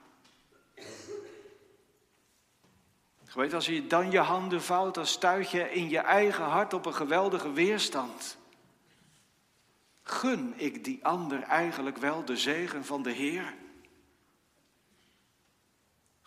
Weet, 3.34 3.54
als 3.54 3.66
je 3.66 3.88
dan 3.88 4.12
je 4.12 4.20
handen 4.20 4.62
vouwt, 4.62 4.94
dan 4.94 5.06
stuit 5.06 5.52
je 5.52 5.72
in 5.72 5.90
je 5.90 6.00
eigen 6.00 6.44
hart 6.44 6.74
op 6.74 6.86
een 6.86 6.94
geweldige 6.94 7.52
weerstand. 7.52 8.38
Gun 10.04 10.54
ik 10.58 10.84
die 10.84 11.06
ander 11.06 11.42
eigenlijk 11.42 11.98
wel 11.98 12.26
de 12.26 12.38
zegen 12.38 12.86
van 12.86 13.04
de 13.04 13.12
Heer? 13.12 13.54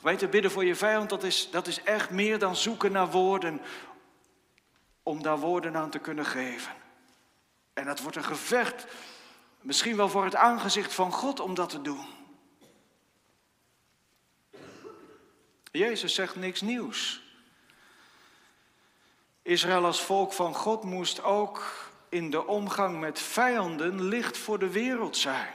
Weet 0.01 0.31
bidden 0.31 0.51
voor 0.51 0.64
je 0.64 0.75
vijand, 0.75 1.09
dat 1.09 1.23
is, 1.23 1.51
dat 1.51 1.66
is 1.66 1.83
echt 1.83 2.11
meer 2.11 2.38
dan 2.38 2.57
zoeken 2.57 2.92
naar 2.92 3.11
woorden 3.11 3.61
om 5.03 5.23
daar 5.23 5.38
woorden 5.38 5.77
aan 5.77 5.90
te 5.90 5.99
kunnen 5.99 6.27
geven. 6.27 6.73
En 7.73 7.85
dat 7.85 8.01
wordt 8.01 8.16
een 8.16 8.25
gevecht, 8.25 8.87
misschien 9.61 9.97
wel 9.97 10.09
voor 10.09 10.25
het 10.25 10.35
aangezicht 10.35 10.95
van 10.95 11.12
God 11.12 11.40
om 11.40 11.55
dat 11.55 11.69
te 11.69 11.83
doen. 11.83 12.15
Jezus 15.76 16.14
zegt 16.14 16.36
niks 16.36 16.60
nieuws. 16.60 17.22
Israël 19.42 19.84
als 19.84 20.02
volk 20.02 20.32
van 20.32 20.54
God 20.54 20.82
moest 20.82 21.22
ook 21.22 21.90
in 22.08 22.30
de 22.30 22.46
omgang 22.46 23.00
met 23.00 23.20
vijanden 23.20 24.02
licht 24.02 24.38
voor 24.38 24.58
de 24.58 24.70
wereld 24.70 25.16
zijn. 25.16 25.54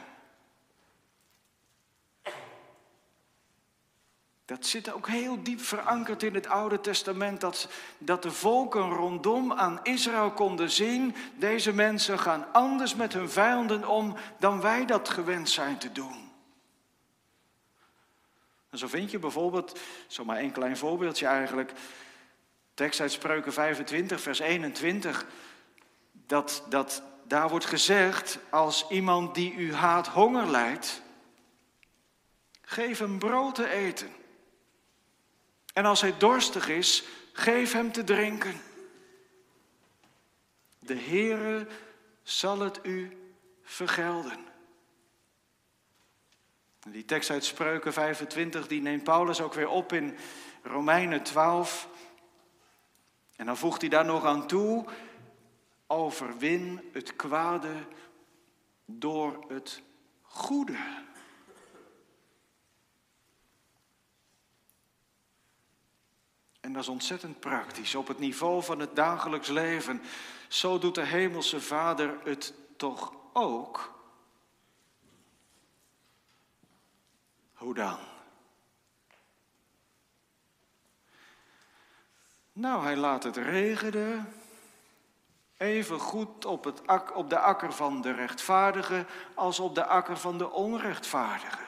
Dat 4.46 4.66
zit 4.66 4.94
ook 4.94 5.08
heel 5.08 5.44
diep 5.44 5.62
verankerd 5.62 6.24
in 6.24 6.34
het 6.34 6.48
Oude 6.48 6.82
Testament, 6.82 7.42
dat, 7.42 7.68
dat 7.98 8.24
de 8.24 8.32
volken 8.32 8.90
rondom 8.90 9.54
aan 9.54 9.80
Israël 9.84 10.32
konden 10.32 10.72
zien, 10.72 11.16
deze 11.38 11.74
mensen 11.74 12.20
gaan 12.20 12.54
anders 12.54 12.96
met 12.96 13.14
hun 13.14 13.30
vijanden 13.30 13.88
om 13.88 14.16
dan 14.40 14.62
wij 14.62 14.86
dat 14.86 15.10
gewend 15.10 15.50
zijn 15.50 15.78
te 15.78 15.92
doen. 15.92 16.31
En 18.72 18.78
zo 18.78 18.88
vind 18.88 19.12
je 19.12 19.20
bijvoorbeeld, 19.20 19.80
zomaar 20.08 20.40
een 20.40 20.52
klein 20.52 20.78
voorbeeldje 20.78 21.26
eigenlijk, 21.26 21.72
tekst 22.74 23.00
uit 23.00 23.12
Spreuken 23.12 23.54
25, 23.54 24.22
vers 24.22 24.40
21, 24.40 25.26
dat, 26.12 26.64
dat 26.70 27.04
daar 27.24 27.50
wordt 27.50 27.66
gezegd, 27.66 28.40
als 28.50 28.86
iemand 28.90 29.36
die 29.36 29.54
u 29.54 29.74
haat 29.74 30.08
honger 30.08 30.48
lijdt, 30.48 31.02
geef 32.62 33.00
hem 33.00 33.20
brood 33.20 33.56
te 33.56 33.70
eten. 33.70 34.10
En 35.74 35.86
als 35.86 36.02
hij 36.02 36.18
dorstig 36.18 36.68
is, 36.68 37.04
geef 37.34 37.74
hem 37.74 37.92
te 37.92 38.04
drinken. 38.04 38.62
De 40.80 40.96
Heere 40.96 41.68
zal 42.24 42.60
het 42.60 42.80
u 42.84 43.18
vergelden. 43.64 44.51
Die 46.90 47.06
tekst 47.06 47.30
uit 47.30 47.46
Spreuken 47.46 47.94
25, 47.94 48.68
die 48.68 48.82
neemt 48.82 49.04
Paulus 49.04 49.42
ook 49.42 49.54
weer 49.54 49.70
op 49.70 49.94
in 49.94 50.18
Romeinen 50.64 51.24
12. 51.24 51.88
En 53.36 53.46
dan 53.46 53.58
voegt 53.58 53.82
hij 53.82 53.90
daar 53.90 54.06
nog 54.06 54.26
aan 54.26 54.48
toe, 54.48 54.86
overwin 55.88 56.90
het 56.94 57.16
kwade 57.16 57.74
door 58.86 59.46
het 59.48 59.82
goede. 60.22 60.78
En 66.60 66.74
dat 66.74 66.82
is 66.82 66.90
ontzettend 66.90 67.40
praktisch, 67.40 67.96
op 67.96 68.08
het 68.08 68.20
niveau 68.20 68.64
van 68.64 68.80
het 68.80 68.96
dagelijks 68.96 69.48
leven. 69.48 70.02
Zo 70.48 70.80
doet 70.80 70.96
de 70.96 71.06
Hemelse 71.06 71.62
Vader 71.62 72.20
het 72.24 72.54
toch 72.78 73.14
ook. 73.34 74.01
Hoe 77.62 77.74
dan? 77.74 77.98
Nou, 82.54 82.84
hij 82.84 82.96
laat 82.96 83.24
het 83.24 83.38
regenen. 83.38 84.34
Even 85.58 86.00
goed 86.00 86.46
op, 86.46 86.64
het 86.64 86.82
op 87.14 87.30
de 87.30 87.40
akker 87.40 87.74
van 87.74 88.02
de 88.02 88.12
rechtvaardige 88.12 89.06
als 89.34 89.60
op 89.60 89.76
de 89.76 89.86
akker 89.86 90.18
van 90.18 90.38
de 90.38 90.52
onrechtvaardige. 90.52 91.64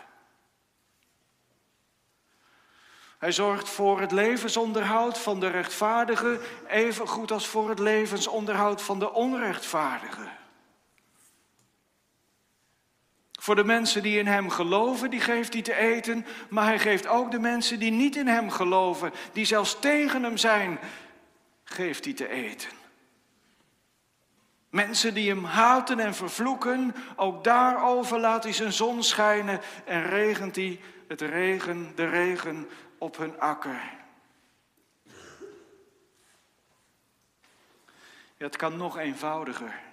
Hij 3.18 3.32
zorgt 3.32 3.70
voor 3.70 4.00
het 4.00 4.12
levensonderhoud 4.12 5.20
van 5.20 5.40
de 5.40 5.48
rechtvaardige, 5.48 6.42
even 6.68 7.08
goed 7.08 7.32
als 7.32 7.48
voor 7.48 7.70
het 7.70 7.80
levensonderhoud 7.80 8.82
van 8.82 9.00
de 9.00 9.12
onrechtvaardige. 9.12 10.42
Voor 13.44 13.56
de 13.56 13.64
mensen 13.64 14.04
die 14.04 14.20
in 14.20 14.28
Hem 14.28 14.50
geloven, 14.50 15.10
die 15.10 15.20
geeft 15.20 15.54
hij 15.54 15.62
te 15.62 15.76
eten. 15.76 16.26
Maar 16.50 16.66
Hij 16.66 16.80
geeft 16.80 17.08
ook 17.08 17.32
de 17.32 17.40
mensen 17.40 17.80
die 17.80 17.92
niet 17.92 18.16
in 18.16 18.28
Hem 18.28 18.50
geloven, 18.50 19.12
die 19.34 19.46
zelfs 19.46 19.80
tegen 19.80 20.24
Hem 20.24 20.38
zijn, 20.38 20.80
geeft 21.64 22.06
hij 22.06 22.14
te 22.14 22.28
eten. 22.28 22.70
Mensen 24.70 25.14
die 25.14 25.30
Hem 25.30 25.44
haten 25.44 26.00
en 26.00 26.16
vervloeken, 26.16 26.96
ook 27.16 27.44
daarover 27.44 28.20
laat 28.20 28.44
Hij 28.44 28.54
zijn 28.54 28.74
zon 28.74 29.04
schijnen 29.04 29.62
en 29.86 30.04
regent 30.04 30.56
Hij 30.56 30.80
het 31.08 31.22
regen, 31.22 31.92
de 31.96 32.10
regen 32.10 32.70
op 32.98 33.18
hun 33.18 33.40
akker. 33.40 33.82
Het 38.38 38.56
kan 38.56 38.78
nog 38.78 38.98
eenvoudiger. 38.98 39.93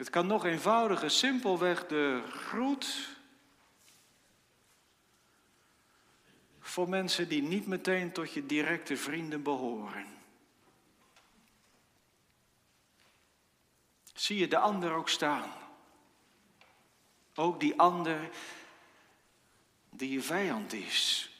Het 0.00 0.10
kan 0.10 0.26
nog 0.26 0.44
eenvoudiger, 0.44 1.10
simpelweg 1.10 1.86
de 1.86 2.22
groet 2.28 3.08
voor 6.60 6.88
mensen 6.88 7.28
die 7.28 7.42
niet 7.42 7.66
meteen 7.66 8.12
tot 8.12 8.32
je 8.32 8.46
directe 8.46 8.96
vrienden 8.96 9.42
behoren. 9.42 10.06
Zie 14.14 14.38
je 14.38 14.48
de 14.48 14.58
ander 14.58 14.92
ook 14.92 15.08
staan? 15.08 15.52
Ook 17.34 17.60
die 17.60 17.78
ander 17.78 18.30
die 19.90 20.10
je 20.10 20.22
vijand 20.22 20.72
is, 20.72 21.30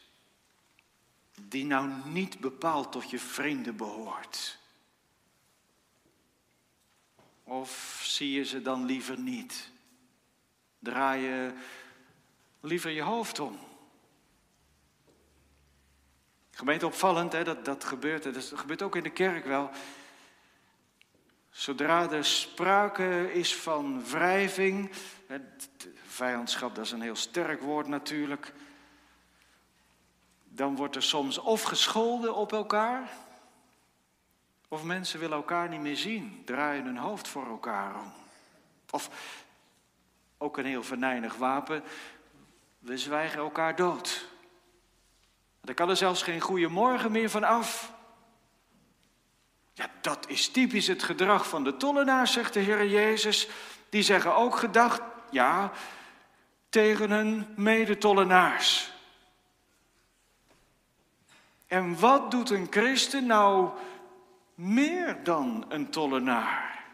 die 1.35 1.65
nou 1.65 1.91
niet 2.05 2.39
bepaald 2.41 2.93
tot 2.93 3.11
je 3.11 3.19
vrienden 3.19 3.77
behoort. 3.77 4.60
Of 7.51 8.01
zie 8.05 8.33
je 8.33 8.45
ze 8.45 8.63
dan 8.63 8.85
liever 8.85 9.19
niet? 9.19 9.71
Draai 10.79 11.23
je 11.23 11.53
liever 12.61 12.91
je 12.91 13.03
hoofd 13.03 13.39
om? 13.39 13.59
Gemeente 16.51 16.87
opvallend, 16.87 17.33
hè, 17.33 17.45
dat, 17.45 17.65
dat 17.65 17.85
gebeurt. 17.85 18.35
Dat 18.35 18.53
gebeurt 18.55 18.83
ook 18.83 18.97
in 18.97 19.03
de 19.03 19.11
kerk 19.11 19.45
wel. 19.45 19.71
Zodra 21.51 22.11
er 22.11 22.25
sprake 22.25 23.33
is 23.33 23.57
van 23.57 24.05
wrijving, 24.05 24.91
vijandschap, 26.07 26.75
dat 26.75 26.85
is 26.85 26.93
een 26.93 27.01
heel 27.01 27.17
sterk 27.17 27.61
woord 27.61 27.87
natuurlijk, 27.87 28.53
dan 30.45 30.77
wordt 30.77 30.97
er 30.97 31.03
soms 31.03 31.39
of 31.39 31.63
gescholden 31.63 32.35
op 32.35 32.53
elkaar, 32.53 33.11
of 34.73 34.83
mensen 34.83 35.21
willen 35.21 35.37
elkaar 35.37 35.69
niet 35.69 35.81
meer 35.81 35.97
zien, 35.97 36.43
draaien 36.45 36.85
hun 36.85 36.97
hoofd 36.97 37.29
voor 37.29 37.47
elkaar 37.47 37.95
om. 37.95 38.13
Of 38.91 39.11
ook 40.39 40.57
een 40.57 40.65
heel 40.65 40.83
venijnig 40.83 41.35
wapen, 41.35 41.83
we 42.79 42.99
zwijgen 42.99 43.39
elkaar 43.39 43.77
dood. 43.77 44.29
Daar 45.61 45.75
kan 45.75 45.89
er 45.89 45.97
zelfs 45.97 46.23
geen 46.23 46.41
goede 46.41 46.69
morgen 46.69 47.13
meer 47.13 47.31
van 47.31 47.45
af. 47.45 47.93
Ja, 49.73 49.91
dat 50.01 50.29
is 50.29 50.49
typisch 50.49 50.87
het 50.87 51.03
gedrag 51.03 51.49
van 51.49 51.65
de 51.65 51.77
tollenaars, 51.77 52.33
zegt 52.33 52.53
de 52.53 52.61
Heer 52.61 52.87
Jezus. 52.87 53.49
Die 53.89 54.03
zeggen 54.03 54.35
ook 54.35 54.57
gedacht, 54.57 55.03
ja, 55.31 55.73
tegen 56.69 57.11
hun 57.11 57.47
medetollenaars. 57.57 58.93
En 61.67 61.99
wat 61.99 62.31
doet 62.31 62.51
een 62.51 62.67
christen 62.71 63.27
nou 63.27 63.71
meer 64.61 65.25
dan 65.25 65.65
een 65.69 65.91
tollenaar. 65.91 66.85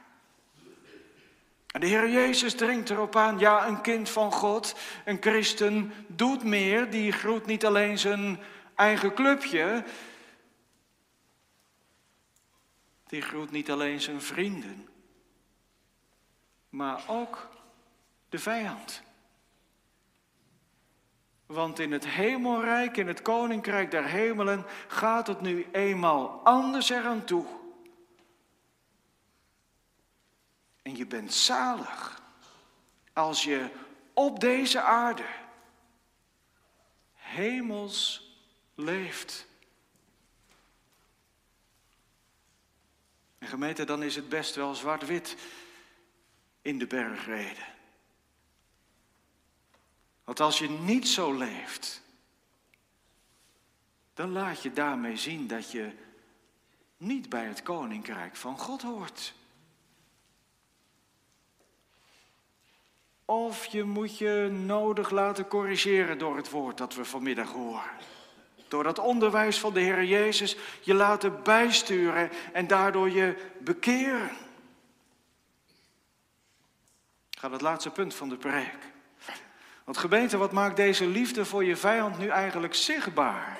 En 1.67 1.81
de 1.81 1.87
Heer 1.87 2.11
Jezus 2.11 2.55
dringt 2.55 2.91
erop 2.91 3.17
aan, 3.17 3.39
ja, 3.39 3.67
een 3.67 3.81
kind 3.81 4.11
van 4.11 4.33
God, 4.33 4.77
een 5.05 5.17
christen 5.21 5.93
doet 6.07 6.45
meer, 6.45 6.91
die 6.91 7.13
groet 7.13 7.47
niet 7.47 7.67
alleen 7.67 7.99
zijn 7.99 8.39
eigen 8.75 9.15
clubje, 9.15 9.85
die 13.07 13.23
groet 13.23 13.51
niet 13.51 13.71
alleen 13.71 14.01
zijn 14.01 14.21
vrienden, 14.21 14.89
maar 16.69 17.03
ook 17.07 17.49
de 18.29 18.39
vijand. 18.39 19.03
Want 21.47 21.79
in 21.79 21.93
het 21.93 22.07
hemelrijk, 22.07 22.97
in 22.97 23.07
het 23.07 23.23
koninkrijk 23.23 23.91
der 23.91 24.05
hemelen, 24.05 24.65
gaat 24.89 25.27
het 25.27 25.41
nu 25.41 25.67
eenmaal 25.73 26.41
anders 26.45 26.91
eraan 26.91 27.25
toe. 27.25 27.45
En 30.87 30.96
je 31.07 31.17
bent 31.17 31.35
zalig 31.35 32.23
als 33.13 33.43
je 33.45 33.71
op 34.13 34.41
deze 34.41 34.81
aarde 34.81 35.27
hemels 37.13 38.31
leeft. 38.75 39.47
En 43.39 43.49
gemeente, 43.49 43.85
dan 43.85 44.03
is 44.03 44.17
het 44.17 44.29
best 44.29 44.55
wel 44.55 44.75
zwart-wit 44.75 45.37
in 46.63 46.79
de 46.79 46.87
bergreden. 46.87 47.67
Want 50.25 50.41
als 50.41 50.59
je 50.59 50.69
niet 50.69 51.09
zo 51.09 51.33
leeft, 51.33 52.03
dan 54.15 54.31
laat 54.33 54.63
je 54.63 54.73
daarmee 54.73 55.17
zien 55.17 55.47
dat 55.47 55.71
je 55.71 55.93
niet 56.97 57.29
bij 57.29 57.45
het 57.45 57.63
koninkrijk 57.63 58.37
van 58.37 58.59
God 58.59 58.83
hoort. 58.83 59.35
Of 63.27 63.67
je 63.67 63.85
moet 63.85 64.19
je 64.19 64.49
nodig 64.53 65.11
laten 65.11 65.49
corrigeren 65.49 66.19
door 66.19 66.37
het 66.37 66.51
woord 66.51 66.79
dat 66.79 66.95
we 66.95 67.05
vanmiddag 67.05 67.53
horen. 67.53 67.91
Door 68.69 68.83
dat 68.83 68.99
onderwijs 68.99 69.59
van 69.59 69.73
de 69.73 69.81
Heer 69.81 70.05
Jezus 70.05 70.57
je 70.81 70.95
laten 70.95 71.43
bijsturen 71.43 72.31
en 72.53 72.67
daardoor 72.67 73.11
je 73.11 73.37
bekeren. 73.59 74.31
Ik 77.31 77.39
ga 77.39 77.51
het 77.51 77.61
laatste 77.61 77.91
punt 77.91 78.15
van 78.15 78.29
de 78.29 78.37
preek. 78.37 78.79
Want 79.85 79.99
gemeente, 79.99 80.37
wat 80.37 80.53
maakt 80.53 80.77
deze 80.77 81.07
liefde 81.07 81.45
voor 81.45 81.65
je 81.65 81.77
vijand 81.77 82.19
nu 82.19 82.29
eigenlijk 82.29 82.75
zichtbaar? 82.75 83.59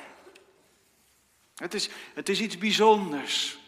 Het 1.57 1.75
is, 1.75 1.89
het 2.15 2.29
is 2.29 2.41
iets 2.41 2.59
bijzonders. 2.59 3.59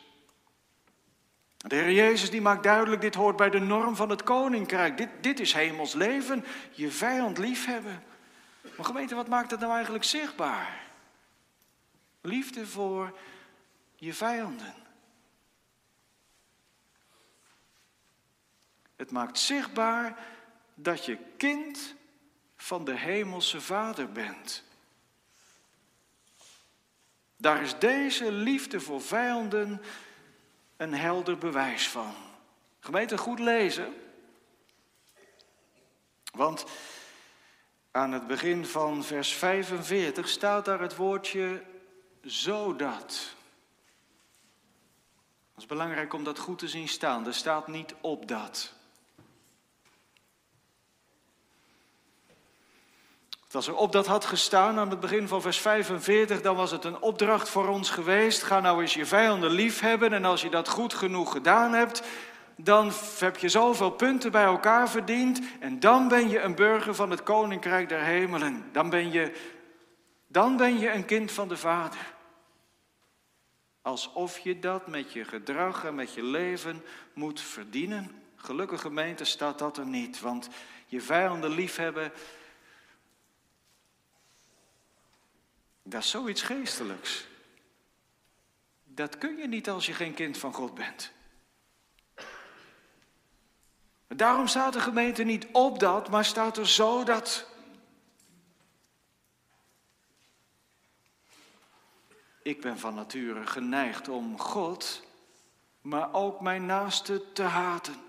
De 1.59 1.75
Heer 1.75 1.93
Jezus 1.93 2.31
die 2.31 2.41
maakt 2.41 2.63
duidelijk, 2.63 3.01
dit 3.01 3.15
hoort 3.15 3.37
bij 3.37 3.51
de 3.51 3.59
norm 3.59 3.97
van 3.97 4.11
het 4.11 4.23
koninkrijk. 4.23 4.97
Dit, 4.97 5.09
dit 5.21 5.41
is 5.41 5.53
hemels 5.53 5.93
leven, 5.93 6.45
je 6.71 6.91
vijand 6.91 7.39
liefhebben. 7.39 8.03
Maar 8.77 8.87
gemeente, 8.87 9.15
wat 9.15 9.29
maakt 9.29 9.51
dat 9.51 9.61
nou 9.61 9.73
eigenlijk 9.73 10.05
zichtbaar? 10.05 10.81
Liefde 12.21 12.67
voor 12.67 13.19
je 13.95 14.15
vijanden. 14.15 14.75
Het 18.97 19.11
maakt 19.11 19.39
zichtbaar 19.39 20.19
dat 20.75 21.05
je 21.05 21.19
kind 21.37 21.95
van 22.57 22.85
de 22.85 22.97
hemelse 22.97 23.61
Vader 23.61 24.13
bent. 24.13 24.65
Daar 27.37 27.63
is 27.63 27.79
deze 27.79 28.33
liefde 28.33 28.81
voor 28.81 29.03
vijanden 29.03 29.83
een 30.79 30.95
helder 30.95 31.39
bewijs 31.39 31.89
van. 31.89 32.15
Gemeente, 32.81 33.19
goed 33.19 33.39
lezen. 33.39 33.95
Want 36.33 36.65
aan 37.91 38.13
het 38.13 38.27
begin 38.27 38.67
van 38.67 39.05
vers 39.05 39.33
45 39.33 40.29
staat 40.29 40.65
daar 40.65 40.81
het 40.81 40.97
woordje 40.97 41.63
zodat. 42.23 43.35
Het 45.51 45.63
is 45.63 45.67
belangrijk 45.67 46.13
om 46.13 46.25
dat 46.25 46.39
goed 46.39 46.59
te 46.59 46.69
zien 46.69 46.89
staan. 46.89 47.27
Er 47.27 47.35
staat 47.35 47.69
niet 47.69 47.95
op 48.01 48.29
dat. 48.29 48.75
Als 53.53 53.67
er 53.67 53.77
op 53.77 53.93
dat 53.93 54.07
had 54.07 54.25
gestaan 54.25 54.79
aan 54.79 54.91
het 54.91 55.01
begin 55.01 55.29
van 55.29 55.43
vers 55.43 55.59
45, 55.59 56.41
dan 56.41 56.57
was 56.57 56.71
het 56.71 56.85
een 56.85 57.01
opdracht 57.01 57.49
voor 57.49 57.69
ons 57.69 57.91
geweest. 57.91 58.43
Ga 58.43 58.61
nou 58.61 58.81
eens 58.81 58.95
je 58.95 59.07
vijanden 59.07 59.51
lief 59.51 59.81
hebben 59.81 60.13
en 60.13 60.25
als 60.25 60.43
je 60.43 60.51
dat 60.51 60.69
goed 60.69 60.95
genoeg 60.95 61.33
gedaan 61.33 61.73
hebt, 61.73 62.03
dan 62.57 62.93
heb 63.19 63.37
je 63.37 63.49
zoveel 63.49 63.91
punten 63.91 64.33
bij 64.33 64.45
elkaar 64.45 64.91
verdiend 64.91 65.41
en 65.61 65.81
dan 65.81 66.09
ben 66.09 66.29
je 66.29 66.41
een 66.41 66.55
burger 66.55 66.95
van 66.95 67.11
het 67.11 67.23
koninkrijk 67.23 67.89
der 67.89 68.03
hemelen. 68.03 68.69
Dan 68.73 68.91
ben 68.91 69.13
je, 69.13 69.33
dan 70.27 70.57
ben 70.57 70.79
je 70.79 70.93
een 70.93 71.05
kind 71.05 71.33
van 71.33 71.49
de 71.49 71.57
Vader. 71.57 72.15
Alsof 73.83 74.39
je 74.39 74.59
dat 74.59 74.87
met 74.87 75.13
je 75.13 75.25
gedrag 75.25 75.85
en 75.85 75.95
met 75.95 76.15
je 76.15 76.23
leven 76.23 76.83
moet 77.13 77.41
verdienen. 77.41 78.23
Gelukkig 78.37 78.81
gemeente 78.81 79.25
staat 79.25 79.59
dat 79.59 79.77
er 79.77 79.87
niet, 79.87 80.21
want 80.21 80.49
je 80.87 81.01
vijanden 81.01 81.51
liefhebben, 81.51 82.13
Dat 85.89 86.03
is 86.03 86.11
zoiets 86.11 86.43
geestelijks. 86.43 87.27
Dat 88.85 89.19
kun 89.19 89.37
je 89.37 89.49
niet 89.49 89.69
als 89.69 89.87
je 89.87 89.93
geen 89.93 90.15
kind 90.15 90.39
van 90.39 90.53
God 90.55 90.75
bent. 90.75 91.13
Daarom 94.09 94.47
staat 94.47 94.73
de 94.73 94.81
gemeente 94.81 95.23
niet 95.23 95.47
op 95.53 95.79
dat, 95.79 96.09
maar 96.09 96.25
staat 96.25 96.57
er 96.57 96.69
zo 96.69 97.05
dat. 97.05 97.47
Ik 102.43 102.61
ben 102.61 102.79
van 102.79 102.95
nature 102.95 103.47
geneigd 103.47 104.09
om 104.09 104.39
God, 104.39 105.03
maar 105.81 106.15
ook 106.15 106.41
mijn 106.41 106.67
naaste 106.67 107.33
te 107.33 107.43
haten. 107.43 108.08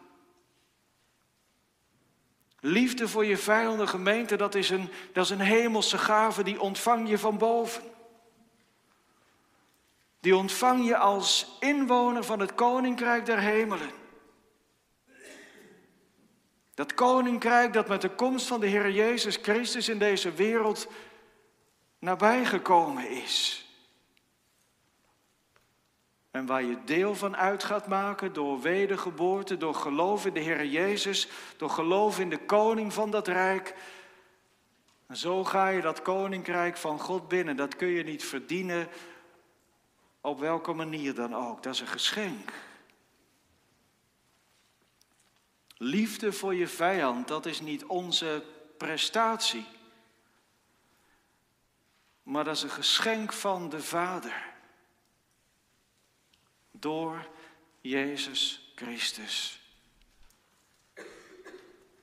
Liefde 2.61 3.07
voor 3.07 3.25
je 3.25 3.37
vijanden, 3.37 3.87
gemeente, 3.87 4.35
dat 4.35 4.55
is, 4.55 4.69
een, 4.69 4.89
dat 5.13 5.23
is 5.23 5.29
een 5.29 5.39
hemelse 5.39 5.97
gave, 5.97 6.43
die 6.43 6.61
ontvang 6.61 7.09
je 7.09 7.17
van 7.17 7.37
boven. 7.37 7.83
Die 10.19 10.35
ontvang 10.35 10.87
je 10.87 10.97
als 10.97 11.55
inwoner 11.59 12.23
van 12.23 12.39
het 12.39 12.55
koninkrijk 12.55 13.25
der 13.25 13.39
hemelen. 13.39 13.91
Dat 16.73 16.93
koninkrijk 16.93 17.73
dat 17.73 17.87
met 17.87 18.01
de 18.01 18.09
komst 18.09 18.47
van 18.47 18.59
de 18.59 18.67
Heer 18.67 18.91
Jezus 18.91 19.37
Christus 19.41 19.89
in 19.89 19.99
deze 19.99 20.31
wereld 20.31 20.87
nabijgekomen 21.99 23.09
is. 23.09 23.68
En 26.31 26.45
waar 26.45 26.63
je 26.63 26.83
deel 26.83 27.15
van 27.15 27.37
uit 27.37 27.63
gaat 27.63 27.87
maken 27.87 28.33
door 28.33 28.61
wedergeboorte, 28.61 29.57
door 29.57 29.75
geloof 29.75 30.25
in 30.25 30.33
de 30.33 30.39
Heer 30.39 30.65
Jezus, 30.65 31.27
door 31.57 31.69
geloof 31.69 32.19
in 32.19 32.29
de 32.29 32.45
koning 32.45 32.93
van 32.93 33.11
dat 33.11 33.27
rijk. 33.27 33.75
En 35.07 35.17
zo 35.17 35.43
ga 35.43 35.67
je 35.67 35.81
dat 35.81 36.01
koninkrijk 36.01 36.77
van 36.77 36.99
God 36.99 37.27
binnen. 37.27 37.55
Dat 37.55 37.75
kun 37.75 37.87
je 37.87 38.03
niet 38.03 38.23
verdienen 38.23 38.87
op 40.21 40.39
welke 40.39 40.73
manier 40.73 41.15
dan 41.15 41.35
ook. 41.35 41.63
Dat 41.63 41.73
is 41.73 41.79
een 41.79 41.87
geschenk. 41.87 42.53
Liefde 45.77 46.33
voor 46.33 46.55
je 46.55 46.67
vijand, 46.67 47.27
dat 47.27 47.45
is 47.45 47.61
niet 47.61 47.85
onze 47.85 48.43
prestatie. 48.77 49.65
Maar 52.23 52.43
dat 52.43 52.55
is 52.55 52.63
een 52.63 52.69
geschenk 52.69 53.33
van 53.33 53.69
de 53.69 53.81
Vader 53.81 54.57
door 56.79 57.27
Jezus 57.81 58.71
Christus. 58.75 59.59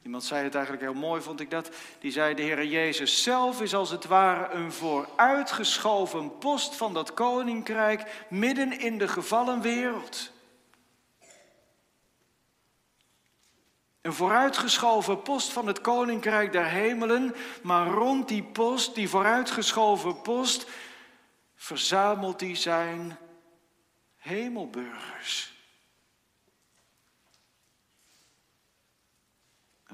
Iemand 0.03 0.24
zei 0.24 0.45
het 0.45 0.55
eigenlijk 0.55 0.85
heel 0.85 0.95
mooi, 0.95 1.22
vond 1.22 1.41
ik 1.41 1.51
dat. 1.51 1.70
Die 1.99 2.12
zei, 2.12 2.35
de 2.35 2.43
Heer 2.43 2.64
Jezus 2.64 3.22
zelf 3.22 3.62
is 3.62 3.74
als 3.74 3.91
het 3.91 4.05
ware 4.05 4.55
een 4.55 4.72
vooruitgeschoven 4.72 6.39
post 6.39 6.74
van 6.74 6.95
dat 6.95 7.14
koninkrijk 7.14 8.27
midden 8.29 8.79
in 8.79 8.99
de 8.99 9.09
gevallen 9.09 9.61
wereld. 9.61 10.31
Een 14.01 14.12
vooruitgeschoven 14.12 15.22
post 15.22 15.53
van 15.53 15.66
het 15.66 15.81
koninkrijk 15.81 16.53
der 16.53 16.66
hemelen, 16.66 17.35
maar 17.62 17.87
rond 17.87 18.29
die 18.29 18.43
post, 18.43 18.95
die 18.95 19.09
vooruitgeschoven 19.09 20.22
post, 20.22 20.66
verzamelt 21.55 22.41
hij 22.41 22.57
zijn 22.57 23.18
hemelburgers. 24.27 25.55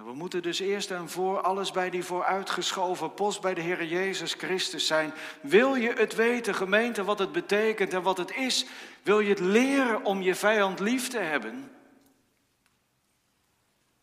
we 0.05 0.13
moeten 0.13 0.43
dus 0.43 0.59
eerst 0.59 0.91
en 0.91 1.09
voor 1.09 1.41
alles 1.41 1.71
bij 1.71 1.91
die 1.91 2.05
vooruitgeschoven 2.05 3.15
post 3.15 3.41
bij 3.41 3.55
de 3.55 3.61
Heer 3.61 3.85
Jezus 3.85 4.35
Christus 4.35 4.87
zijn. 4.87 5.13
Wil 5.41 5.75
je 5.75 5.93
het 5.93 6.15
weten, 6.15 6.55
gemeente, 6.55 7.05
wat 7.05 7.19
het 7.19 7.33
betekent 7.33 7.93
en 7.93 8.03
wat 8.03 8.19
het 8.19 8.31
is? 8.31 8.67
Wil 9.03 9.21
je 9.21 9.29
het 9.29 9.41
leren 9.41 10.05
om 10.05 10.23
je 10.23 10.35
vijand 10.35 10.81
lief 10.81 11.09
te 11.09 11.19
hebben? 11.19 11.71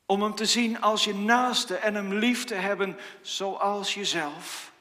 Om 0.06 0.22
hem 0.22 0.36
te 0.36 0.46
zien 0.46 0.82
als 0.82 1.04
je 1.04 1.16
naaste 1.16 1.76
en 1.76 1.96
hem 1.96 2.14
lief 2.14 2.44
te 2.44 2.56
hebben 2.56 2.98
zoals 3.22 3.94
jezelf? 3.94 4.72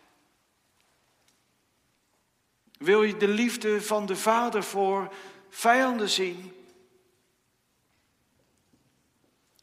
Wil 2.78 3.02
je 3.02 3.16
de 3.16 3.28
liefde 3.28 3.82
van 3.82 4.06
de 4.06 4.16
Vader 4.16 4.62
voor 4.62 5.12
vijanden 5.48 6.08
zien. 6.08 6.52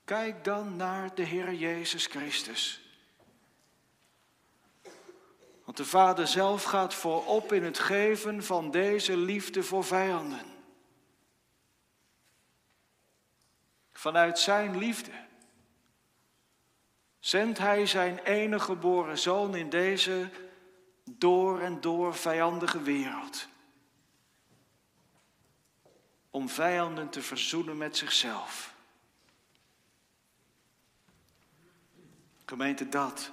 Kijk 0.06 0.44
dan 0.44 0.76
naar 0.76 1.16
de 1.16 1.24
Heer 1.24 1.54
Jezus 1.54 2.06
Christus. 2.06 2.82
Want 5.66 5.78
de 5.78 5.86
Vader 5.86 6.28
zelf 6.28 6.64
gaat 6.64 6.94
voorop 6.94 7.54
in 7.54 7.64
het 7.64 7.80
geven 7.80 8.44
van 8.44 8.72
deze 8.72 9.18
liefde 9.18 9.64
voor 9.64 9.84
vijanden. 9.84 10.46
Vanuit 13.94 14.40
Zijn 14.40 14.78
liefde 14.78 15.12
zendt 17.20 17.58
Hij 17.58 17.86
Zijn 17.86 18.20
enige 18.20 18.66
geboren 18.66 19.18
Zoon 19.18 19.56
in 19.56 19.70
deze 19.70 20.30
door 21.10 21.60
en 21.60 21.82
door 21.82 22.16
vijandige 22.16 22.82
wereld. 22.82 23.48
Om 26.36 26.50
vijanden 26.50 27.10
te 27.10 27.22
verzoenen 27.22 27.78
met 27.78 27.98
zichzelf. 27.98 28.76
Gemeente 32.46 32.90
dat. 32.90 33.32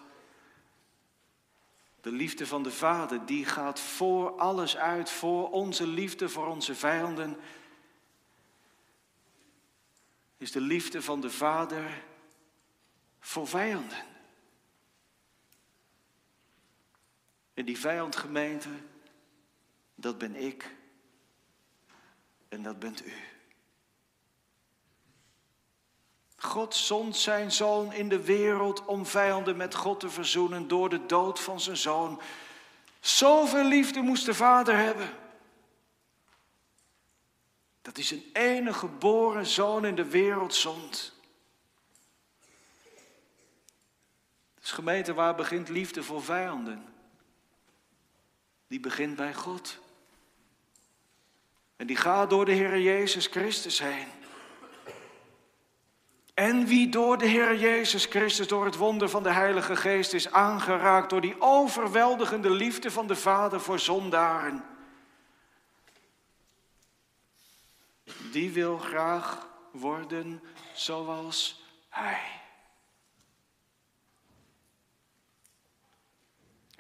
De 2.00 2.12
liefde 2.12 2.46
van 2.46 2.62
de 2.62 2.70
Vader, 2.70 3.26
die 3.26 3.44
gaat 3.44 3.80
voor 3.80 4.38
alles 4.38 4.76
uit, 4.76 5.10
voor 5.10 5.50
onze 5.50 5.86
liefde 5.86 6.28
voor 6.28 6.46
onze 6.46 6.74
vijanden. 6.74 7.36
Is 10.36 10.52
de 10.52 10.60
liefde 10.60 11.02
van 11.02 11.20
de 11.20 11.30
Vader 11.30 12.04
voor 13.20 13.48
vijanden. 13.48 14.04
En 17.54 17.64
die 17.64 17.78
vijandgemeente, 17.78 18.70
dat 19.94 20.18
ben 20.18 20.36
ik 20.36 20.80
en 22.52 22.62
dat 22.62 22.78
bent 22.78 23.06
u. 23.06 23.12
God 26.36 26.74
zond 26.74 27.16
zijn 27.16 27.52
zoon 27.52 27.92
in 27.92 28.08
de 28.08 28.22
wereld 28.22 28.84
om 28.84 29.06
vijanden 29.06 29.56
met 29.56 29.74
God 29.74 30.00
te 30.00 30.10
verzoenen 30.10 30.68
door 30.68 30.88
de 30.88 31.06
dood 31.06 31.40
van 31.40 31.60
zijn 31.60 31.76
zoon. 31.76 32.20
Zoveel 33.00 33.64
liefde 33.64 34.00
moest 34.00 34.26
de 34.26 34.34
vader 34.34 34.76
hebben. 34.76 35.10
Dat 37.82 37.96
hij 37.96 38.04
zijn 38.04 38.22
enige 38.32 38.78
geboren 38.78 39.46
zoon 39.46 39.84
in 39.84 39.94
de 39.94 40.08
wereld 40.08 40.54
zond. 40.54 41.12
Dus 44.60 44.72
gemeente, 44.72 45.14
waar 45.14 45.34
begint 45.34 45.68
liefde 45.68 46.02
voor 46.02 46.22
vijanden? 46.22 46.94
Die 48.66 48.80
begint 48.80 49.16
bij 49.16 49.34
God. 49.34 49.80
En 51.82 51.88
die 51.88 51.96
gaat 51.96 52.30
door 52.30 52.44
de 52.44 52.52
Heer 52.52 52.80
Jezus 52.80 53.26
Christus 53.26 53.78
heen. 53.78 54.06
En 56.34 56.66
wie 56.66 56.88
door 56.88 57.18
de 57.18 57.26
Heer 57.26 57.56
Jezus 57.56 58.04
Christus, 58.04 58.48
door 58.48 58.64
het 58.64 58.76
wonder 58.76 59.08
van 59.08 59.22
de 59.22 59.30
Heilige 59.32 59.76
Geest 59.76 60.12
is 60.12 60.32
aangeraakt 60.32 61.10
door 61.10 61.20
die 61.20 61.40
overweldigende 61.40 62.50
liefde 62.50 62.90
van 62.90 63.06
de 63.06 63.16
Vader 63.16 63.60
voor 63.60 63.78
zondaren. 63.78 64.64
Die 68.32 68.50
wil 68.50 68.78
graag 68.78 69.48
worden 69.72 70.42
zoals 70.72 71.62
Hij. 71.88 72.41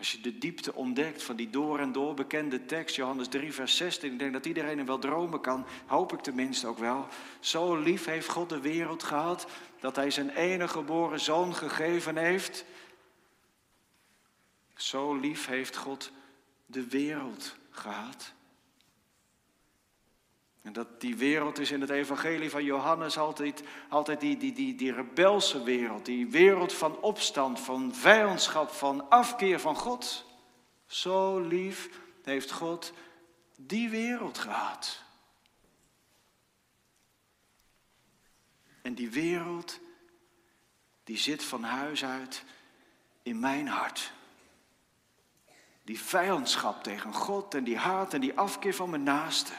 Als 0.02 0.12
je 0.12 0.20
de 0.20 0.38
diepte 0.38 0.74
ontdekt 0.74 1.22
van 1.22 1.36
die 1.36 1.50
door 1.50 1.78
en 1.78 1.92
door 1.92 2.14
bekende 2.14 2.64
tekst, 2.64 2.96
Johannes 2.96 3.28
3, 3.28 3.52
vers 3.52 3.76
16, 3.76 4.12
ik 4.12 4.18
denk 4.18 4.32
dat 4.32 4.46
iedereen 4.46 4.76
hem 4.76 4.86
wel 4.86 4.98
dromen 4.98 5.40
kan, 5.40 5.66
hoop 5.86 6.12
ik 6.12 6.20
tenminste 6.20 6.66
ook 6.66 6.78
wel. 6.78 7.06
Zo 7.40 7.76
lief 7.76 8.04
heeft 8.04 8.28
God 8.28 8.48
de 8.48 8.60
wereld 8.60 9.02
gehad 9.02 9.46
dat 9.80 9.96
hij 9.96 10.10
zijn 10.10 10.30
enige 10.30 10.72
geboren 10.72 11.20
zoon 11.20 11.54
gegeven 11.54 12.16
heeft. 12.16 12.64
Zo 14.74 15.14
lief 15.14 15.46
heeft 15.46 15.76
God 15.76 16.10
de 16.66 16.88
wereld 16.88 17.56
gehad. 17.70 18.32
En 20.62 20.72
dat 20.72 21.00
die 21.00 21.16
wereld 21.16 21.58
is 21.58 21.70
in 21.70 21.80
het 21.80 21.90
evangelie 21.90 22.50
van 22.50 22.64
Johannes 22.64 23.18
altijd, 23.18 23.62
altijd 23.88 24.20
die, 24.20 24.36
die, 24.36 24.52
die, 24.52 24.74
die 24.74 24.92
rebelse 24.92 25.62
wereld. 25.62 26.04
Die 26.04 26.26
wereld 26.26 26.72
van 26.72 27.00
opstand, 27.00 27.60
van 27.60 27.94
vijandschap, 27.94 28.70
van 28.70 29.08
afkeer 29.10 29.60
van 29.60 29.76
God. 29.76 30.24
Zo 30.86 31.40
lief 31.40 32.00
heeft 32.22 32.50
God 32.50 32.92
die 33.56 33.88
wereld 33.88 34.38
gehad. 34.38 35.02
En 38.82 38.94
die 38.94 39.10
wereld, 39.10 39.80
die 41.04 41.18
zit 41.18 41.44
van 41.44 41.62
huis 41.62 42.04
uit 42.04 42.44
in 43.22 43.40
mijn 43.40 43.68
hart. 43.68 44.12
Die 45.84 46.00
vijandschap 46.00 46.82
tegen 46.82 47.14
God 47.14 47.54
en 47.54 47.64
die 47.64 47.76
haat 47.76 48.14
en 48.14 48.20
die 48.20 48.38
afkeer 48.38 48.74
van 48.74 48.90
mijn 48.90 49.02
naasten. 49.02 49.56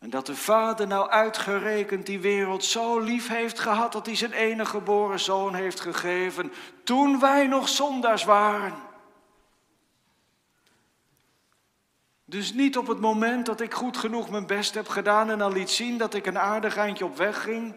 En 0.00 0.10
dat 0.10 0.26
de 0.26 0.36
Vader 0.36 0.86
nou 0.86 1.10
uitgerekend 1.10 2.06
die 2.06 2.20
wereld 2.20 2.64
zo 2.64 2.98
lief 2.98 3.28
heeft 3.28 3.58
gehad 3.58 3.92
dat 3.92 4.06
hij 4.06 4.16
zijn 4.16 4.32
enige 4.32 4.70
geboren 4.70 5.20
zoon 5.20 5.54
heeft 5.54 5.80
gegeven 5.80 6.52
toen 6.84 7.20
wij 7.20 7.46
nog 7.46 7.68
zondaars 7.68 8.24
waren. 8.24 8.88
Dus 12.24 12.52
niet 12.52 12.76
op 12.76 12.86
het 12.86 13.00
moment 13.00 13.46
dat 13.46 13.60
ik 13.60 13.74
goed 13.74 13.96
genoeg 13.96 14.30
mijn 14.30 14.46
best 14.46 14.74
heb 14.74 14.88
gedaan 14.88 15.30
en 15.30 15.40
al 15.40 15.52
liet 15.52 15.70
zien 15.70 15.98
dat 15.98 16.14
ik 16.14 16.26
een 16.26 16.38
aardig 16.38 16.76
eindje 16.76 17.04
op 17.04 17.16
weg 17.16 17.42
ging. 17.42 17.74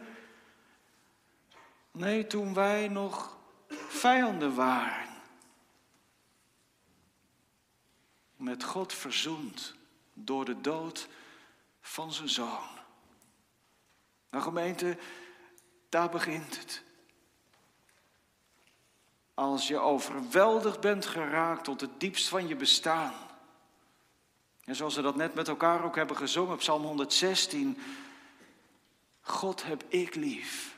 Nee, 1.92 2.28
toen 2.28 2.54
wij 2.54 2.88
nog 2.88 3.38
vijanden 3.88 4.56
waren. 4.56 5.10
Met 8.36 8.64
God 8.64 8.94
verzoend 8.94 9.76
door 10.14 10.46
de 10.46 10.62
dood 10.62 11.08
van 11.84 12.14
zijn 12.14 12.30
zoon. 12.30 12.70
Nou 14.30 14.44
gemeente, 14.44 14.98
daar 15.90 16.10
begint 16.10 16.60
het. 16.60 16.84
Als 19.34 19.68
je 19.68 19.78
overweldigd 19.78 20.80
bent 20.80 21.06
geraakt 21.06 21.64
tot 21.64 21.82
het 21.82 22.00
diepst 22.00 22.28
van 22.28 22.48
je 22.48 22.56
bestaan. 22.56 23.14
En 24.64 24.76
zoals 24.76 24.96
we 24.96 25.02
dat 25.02 25.16
net 25.16 25.34
met 25.34 25.48
elkaar 25.48 25.84
ook 25.84 25.96
hebben 25.96 26.18
gezongen 26.18 26.54
op 26.54 26.60
Psalm 26.60 26.84
116. 26.84 27.78
God 29.22 29.64
heb 29.64 29.84
ik 29.88 30.16
lief. 30.16 30.78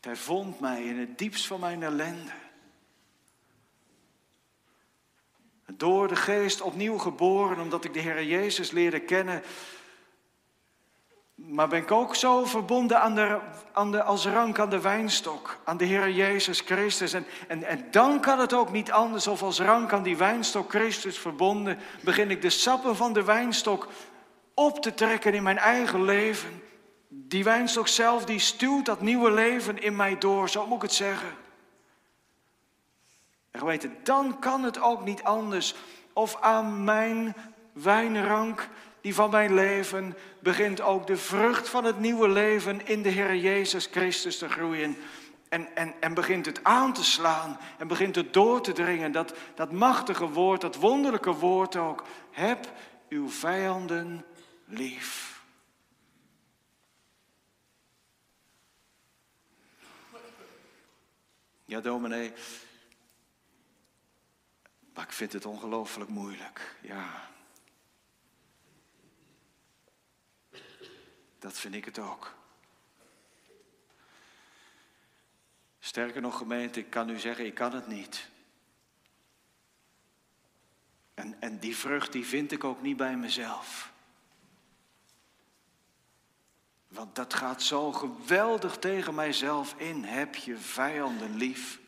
Hij 0.00 0.16
vond 0.16 0.60
mij 0.60 0.84
in 0.84 0.98
het 0.98 1.18
diepst 1.18 1.46
van 1.46 1.60
mijn 1.60 1.82
ellende. 1.82 2.32
Door 5.72 6.08
de 6.08 6.16
geest 6.16 6.60
opnieuw 6.60 6.98
geboren, 6.98 7.60
omdat 7.60 7.84
ik 7.84 7.92
de 7.92 8.00
Heer 8.00 8.24
Jezus 8.24 8.70
leerde 8.70 9.00
kennen. 9.00 9.42
Maar 11.34 11.68
ben 11.68 11.82
ik 11.82 11.90
ook 11.90 12.14
zo 12.14 12.44
verbonden 12.44 13.00
aan 13.00 13.14
de, 13.14 13.38
aan 13.72 13.92
de, 13.92 14.02
als 14.02 14.26
rank 14.26 14.58
aan 14.58 14.70
de 14.70 14.80
wijnstok, 14.80 15.58
aan 15.64 15.76
de 15.76 15.84
Heer 15.84 16.10
Jezus 16.10 16.60
Christus. 16.60 17.12
En, 17.12 17.26
en, 17.48 17.64
en 17.64 17.86
dan 17.90 18.20
kan 18.20 18.38
het 18.38 18.52
ook 18.52 18.72
niet 18.72 18.90
anders 18.90 19.26
of 19.26 19.42
als 19.42 19.60
rank 19.60 19.92
aan 19.92 20.02
die 20.02 20.16
wijnstok 20.16 20.70
Christus 20.70 21.18
verbonden, 21.18 21.78
begin 22.00 22.30
ik 22.30 22.42
de 22.42 22.50
sappen 22.50 22.96
van 22.96 23.12
de 23.12 23.24
wijnstok 23.24 23.88
op 24.54 24.82
te 24.82 24.94
trekken 24.94 25.34
in 25.34 25.42
mijn 25.42 25.58
eigen 25.58 26.04
leven. 26.04 26.62
Die 27.08 27.44
wijnstok 27.44 27.88
zelf, 27.88 28.24
die 28.24 28.38
stuwt 28.38 28.86
dat 28.86 29.00
nieuwe 29.00 29.30
leven 29.30 29.82
in 29.82 29.96
mij 29.96 30.18
door, 30.18 30.48
zo 30.48 30.66
moet 30.66 30.76
ik 30.76 30.82
het 30.82 30.92
zeggen. 30.92 31.28
En 33.50 33.60
geweten, 33.60 33.96
dan 34.02 34.38
kan 34.38 34.62
het 34.62 34.80
ook 34.80 35.04
niet 35.04 35.22
anders. 35.22 35.74
Of 36.12 36.40
aan 36.40 36.84
mijn 36.84 37.34
wijnrank, 37.72 38.68
die 39.00 39.14
van 39.14 39.30
mijn 39.30 39.54
leven, 39.54 40.16
begint 40.40 40.80
ook 40.80 41.06
de 41.06 41.16
vrucht 41.16 41.68
van 41.68 41.84
het 41.84 41.98
nieuwe 41.98 42.28
leven 42.28 42.86
in 42.86 43.02
de 43.02 43.08
Heer 43.08 43.36
Jezus 43.36 43.86
Christus 43.86 44.38
te 44.38 44.48
groeien. 44.48 44.96
En, 45.48 45.76
en, 45.76 45.94
en 46.00 46.14
begint 46.14 46.46
het 46.46 46.64
aan 46.64 46.92
te 46.92 47.04
slaan 47.04 47.58
en 47.78 47.88
begint 47.88 48.14
het 48.14 48.32
door 48.32 48.60
te 48.60 48.72
dringen. 48.72 49.12
Dat, 49.12 49.34
dat 49.54 49.72
machtige 49.72 50.28
woord, 50.28 50.60
dat 50.60 50.76
wonderlijke 50.76 51.32
woord 51.32 51.76
ook. 51.76 52.04
Heb 52.30 52.72
uw 53.08 53.28
vijanden 53.28 54.24
lief. 54.64 55.42
Ja, 61.64 61.80
dominee, 61.80 62.32
maar 64.94 65.04
ik 65.04 65.12
vind 65.12 65.32
het 65.32 65.46
ongelooflijk 65.46 66.10
moeilijk, 66.10 66.76
ja. 66.80 67.28
Dat 71.38 71.58
vind 71.58 71.74
ik 71.74 71.84
het 71.84 71.98
ook. 71.98 72.34
Sterker 75.78 76.20
nog, 76.20 76.36
gemeente, 76.36 76.80
ik 76.80 76.90
kan 76.90 77.10
u 77.10 77.18
zeggen, 77.18 77.46
ik 77.46 77.54
kan 77.54 77.74
het 77.74 77.86
niet. 77.86 78.28
En, 81.14 81.40
en 81.40 81.58
die 81.58 81.76
vrucht, 81.76 82.12
die 82.12 82.26
vind 82.26 82.52
ik 82.52 82.64
ook 82.64 82.82
niet 82.82 82.96
bij 82.96 83.16
mezelf. 83.16 83.92
Want 86.88 87.14
dat 87.14 87.34
gaat 87.34 87.62
zo 87.62 87.92
geweldig 87.92 88.78
tegen 88.78 89.14
mijzelf 89.14 89.74
in. 89.76 90.04
Heb 90.04 90.34
je 90.34 90.56
vijanden 90.56 91.36
lief? 91.36 91.79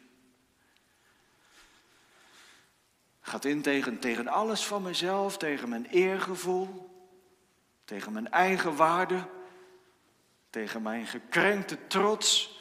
Gaat 3.23 3.45
in 3.45 3.62
tegen, 3.62 3.99
tegen 3.99 4.29
alles 4.29 4.66
van 4.66 4.83
mezelf, 4.83 5.37
tegen 5.37 5.68
mijn 5.68 5.87
eergevoel, 5.87 6.91
tegen 7.85 8.12
mijn 8.12 8.31
eigen 8.31 8.77
waarde, 8.77 9.29
tegen 10.51 10.83
mijn 10.83 11.07
gekrenkte 11.07 11.87
trots. 11.87 12.61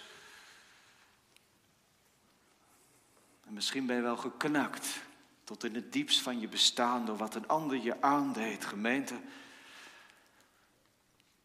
En 3.45 3.53
misschien 3.53 3.85
ben 3.85 3.95
je 3.95 4.01
wel 4.01 4.17
geknakt 4.17 5.01
tot 5.43 5.63
in 5.63 5.75
het 5.75 5.93
diepst 5.93 6.21
van 6.21 6.39
je 6.39 6.47
bestaan 6.47 7.05
door 7.05 7.17
wat 7.17 7.35
een 7.35 7.47
ander 7.47 7.77
je 7.77 8.01
aandeed, 8.01 8.65
gemeente. 8.65 9.15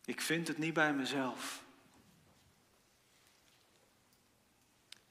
Ik 0.05 0.21
vind 0.21 0.49
het 0.49 0.59
niet 0.59 0.75
bij 0.75 0.95
mezelf. 0.95 1.64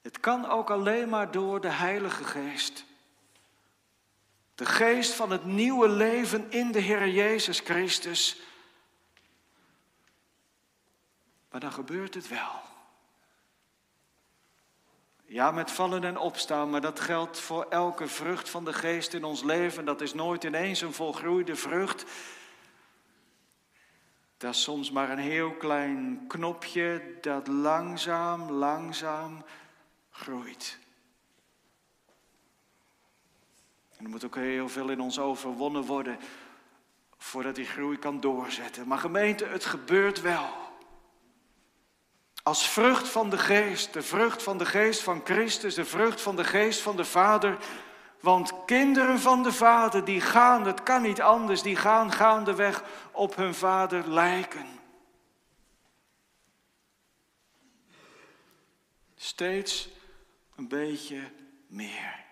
Het 0.02 0.20
kan 0.20 0.46
ook 0.46 0.70
alleen 0.70 1.08
maar 1.08 1.30
door 1.30 1.60
de 1.60 1.70
Heilige 1.70 2.24
Geest. 2.24 2.85
De 4.56 4.66
geest 4.66 5.12
van 5.12 5.30
het 5.30 5.44
nieuwe 5.44 5.88
leven 5.88 6.50
in 6.50 6.72
de 6.72 6.78
Heer 6.78 7.08
Jezus 7.08 7.60
Christus. 7.60 8.40
Maar 11.50 11.60
dan 11.60 11.72
gebeurt 11.72 12.14
het 12.14 12.28
wel. 12.28 12.60
Ja, 15.24 15.50
met 15.50 15.70
vallen 15.70 16.04
en 16.04 16.18
opstaan, 16.18 16.70
maar 16.70 16.80
dat 16.80 17.00
geldt 17.00 17.38
voor 17.38 17.66
elke 17.68 18.06
vrucht 18.06 18.48
van 18.48 18.64
de 18.64 18.72
geest 18.72 19.14
in 19.14 19.24
ons 19.24 19.42
leven. 19.42 19.84
Dat 19.84 20.00
is 20.00 20.14
nooit 20.14 20.44
ineens 20.44 20.80
een 20.80 20.92
volgroeide 20.92 21.56
vrucht. 21.56 22.04
Dat 24.36 24.54
is 24.54 24.62
soms 24.62 24.90
maar 24.90 25.10
een 25.10 25.18
heel 25.18 25.52
klein 25.52 26.24
knopje 26.28 27.18
dat 27.20 27.46
langzaam, 27.46 28.50
langzaam 28.50 29.44
groeit. 30.10 30.78
En 33.98 34.04
er 34.04 34.10
moet 34.10 34.24
ook 34.24 34.34
heel 34.34 34.68
veel 34.68 34.88
in 34.88 35.00
ons 35.00 35.18
overwonnen 35.18 35.84
worden 35.84 36.18
voordat 37.18 37.54
die 37.54 37.66
groei 37.66 37.98
kan 37.98 38.20
doorzetten. 38.20 38.86
Maar 38.86 38.98
gemeente, 38.98 39.44
het 39.44 39.64
gebeurt 39.64 40.20
wel. 40.20 40.48
Als 42.42 42.68
vrucht 42.68 43.08
van 43.08 43.30
de 43.30 43.38
geest, 43.38 43.92
de 43.92 44.02
vrucht 44.02 44.42
van 44.42 44.58
de 44.58 44.66
geest 44.66 45.02
van 45.02 45.20
Christus, 45.24 45.74
de 45.74 45.84
vrucht 45.84 46.20
van 46.20 46.36
de 46.36 46.44
geest 46.44 46.80
van 46.80 46.96
de 46.96 47.04
Vader. 47.04 47.56
Want 48.20 48.52
kinderen 48.64 49.20
van 49.20 49.42
de 49.42 49.52
Vader, 49.52 50.04
die 50.04 50.20
gaan, 50.20 50.66
het 50.66 50.82
kan 50.82 51.02
niet 51.02 51.20
anders, 51.20 51.62
die 51.62 51.76
gaan 51.76 52.12
gaandeweg 52.12 52.84
op 53.12 53.36
hun 53.36 53.54
Vader 53.54 54.08
lijken. 54.08 54.66
Steeds 59.16 59.88
een 60.56 60.68
beetje 60.68 61.20
meer. 61.66 62.25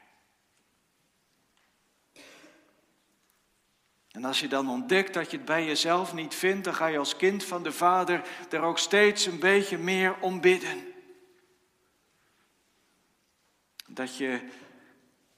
En 4.15 4.25
als 4.25 4.41
je 4.41 4.49
dan 4.49 4.71
ontdekt 4.71 5.15
dat 5.15 5.31
je 5.31 5.37
het 5.37 5.47
bij 5.47 5.65
jezelf 5.65 6.13
niet 6.13 6.35
vindt, 6.35 6.65
dan 6.65 6.75
ga 6.75 6.87
je 6.87 6.99
als 6.99 7.17
kind 7.17 7.45
van 7.45 7.63
de 7.63 7.73
Vader 7.73 8.23
er 8.51 8.61
ook 8.61 8.79
steeds 8.79 9.27
een 9.27 9.39
beetje 9.39 9.79
meer 9.79 10.17
om 10.21 10.41
bidden. 10.41 10.93
Dat 13.87 14.17
je 14.17 14.49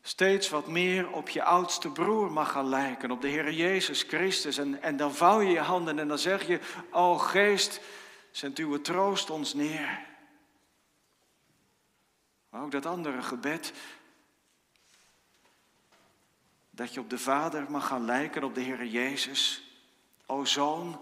steeds 0.02 0.48
wat 0.48 0.66
meer 0.66 1.10
op 1.10 1.28
je 1.28 1.42
oudste 1.42 1.90
broer 1.90 2.32
mag 2.32 2.50
gaan 2.50 2.68
lijken, 2.68 3.10
op 3.10 3.20
de 3.20 3.28
Heer 3.28 3.52
Jezus 3.52 4.02
Christus. 4.02 4.58
En, 4.58 4.82
en 4.82 4.96
dan 4.96 5.14
vouw 5.14 5.40
je 5.40 5.50
je 5.50 5.60
handen 5.60 5.98
en 5.98 6.08
dan 6.08 6.18
zeg 6.18 6.46
je, 6.46 6.60
o 6.90 7.18
geest, 7.18 7.80
zend 8.30 8.58
uw 8.58 8.80
troost 8.80 9.30
ons 9.30 9.54
neer. 9.54 10.06
Maar 12.50 12.62
ook 12.62 12.70
dat 12.70 12.86
andere 12.86 13.22
gebed, 13.22 13.72
dat 16.76 16.94
je 16.94 17.00
op 17.00 17.10
de 17.10 17.18
Vader 17.18 17.70
mag 17.70 17.86
gaan 17.86 18.04
lijken, 18.04 18.44
op 18.44 18.54
de 18.54 18.60
Heer 18.60 18.84
Jezus. 18.84 19.62
O 20.26 20.44
Zoon, 20.44 21.00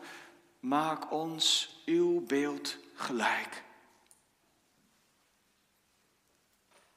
maak 0.60 1.10
ons 1.12 1.76
uw 1.84 2.20
beeld 2.20 2.76
gelijk. 2.94 3.62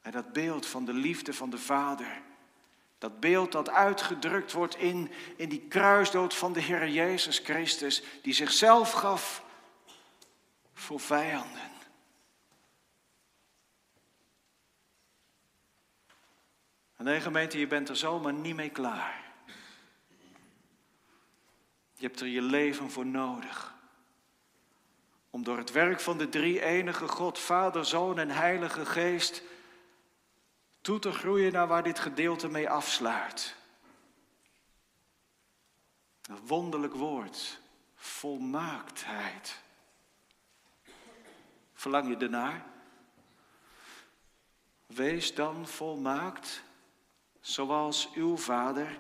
En 0.01 0.11
dat 0.11 0.33
beeld 0.33 0.65
van 0.65 0.85
de 0.85 0.93
liefde 0.93 1.33
van 1.33 1.49
de 1.49 1.57
Vader, 1.57 2.21
dat 2.97 3.19
beeld 3.19 3.51
dat 3.51 3.69
uitgedrukt 3.69 4.51
wordt 4.51 4.75
in, 4.75 5.11
in 5.35 5.49
die 5.49 5.61
kruisdood 5.61 6.33
van 6.33 6.53
de 6.53 6.61
Heer 6.61 6.89
Jezus 6.89 7.39
Christus, 7.39 8.03
die 8.21 8.33
zichzelf 8.33 8.91
gaf 8.91 9.43
voor 10.73 10.99
vijanden. 10.99 11.76
En 16.97 17.05
nee, 17.05 17.21
gemeente, 17.21 17.59
je 17.59 17.67
bent 17.67 17.89
er 17.89 17.97
zomaar 17.97 18.33
niet 18.33 18.55
mee 18.55 18.69
klaar. 18.69 19.25
Je 21.93 22.05
hebt 22.05 22.19
er 22.19 22.27
je 22.27 22.41
leven 22.41 22.91
voor 22.91 23.05
nodig. 23.05 23.75
Om 25.29 25.43
door 25.43 25.57
het 25.57 25.71
werk 25.71 25.99
van 25.99 26.17
de 26.17 26.29
drie 26.29 26.61
enige 26.61 27.07
God, 27.07 27.39
Vader, 27.39 27.85
Zoon 27.85 28.19
en 28.19 28.29
Heilige 28.29 28.85
Geest 28.85 29.41
toe 30.81 30.99
te 30.99 31.11
groeien 31.11 31.51
naar 31.51 31.67
waar 31.67 31.83
dit 31.83 31.99
gedeelte 31.99 32.47
mee 32.47 32.69
afsluit. 32.69 33.55
Een 36.21 36.47
wonderlijk 36.47 36.93
woord, 36.93 37.59
volmaaktheid. 37.95 39.61
Verlang 41.73 42.07
je 42.07 42.17
ernaar? 42.17 42.65
Wees 44.85 45.35
dan 45.35 45.67
volmaakt 45.67 46.65
zoals 47.47 48.11
uw 48.13 48.37
Vader, 48.37 48.97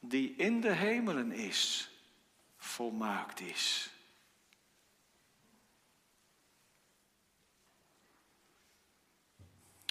die 0.00 0.34
in 0.36 0.60
de 0.60 0.72
hemelen 0.72 1.32
is, 1.32 1.90
volmaakt 2.56 3.40
is. 3.40 3.90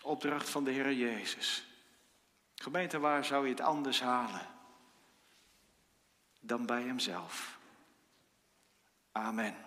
Opdracht 0.03 0.49
van 0.49 0.63
de 0.63 0.71
Heer 0.71 0.93
Jezus. 0.93 1.65
Gemeente, 2.55 2.99
waar 2.99 3.25
zou 3.25 3.43
je 3.43 3.51
het 3.51 3.61
anders 3.61 4.01
halen 4.01 4.47
dan 6.39 6.65
bij 6.65 6.81
Hemzelf? 6.81 7.59
Amen. 9.11 9.66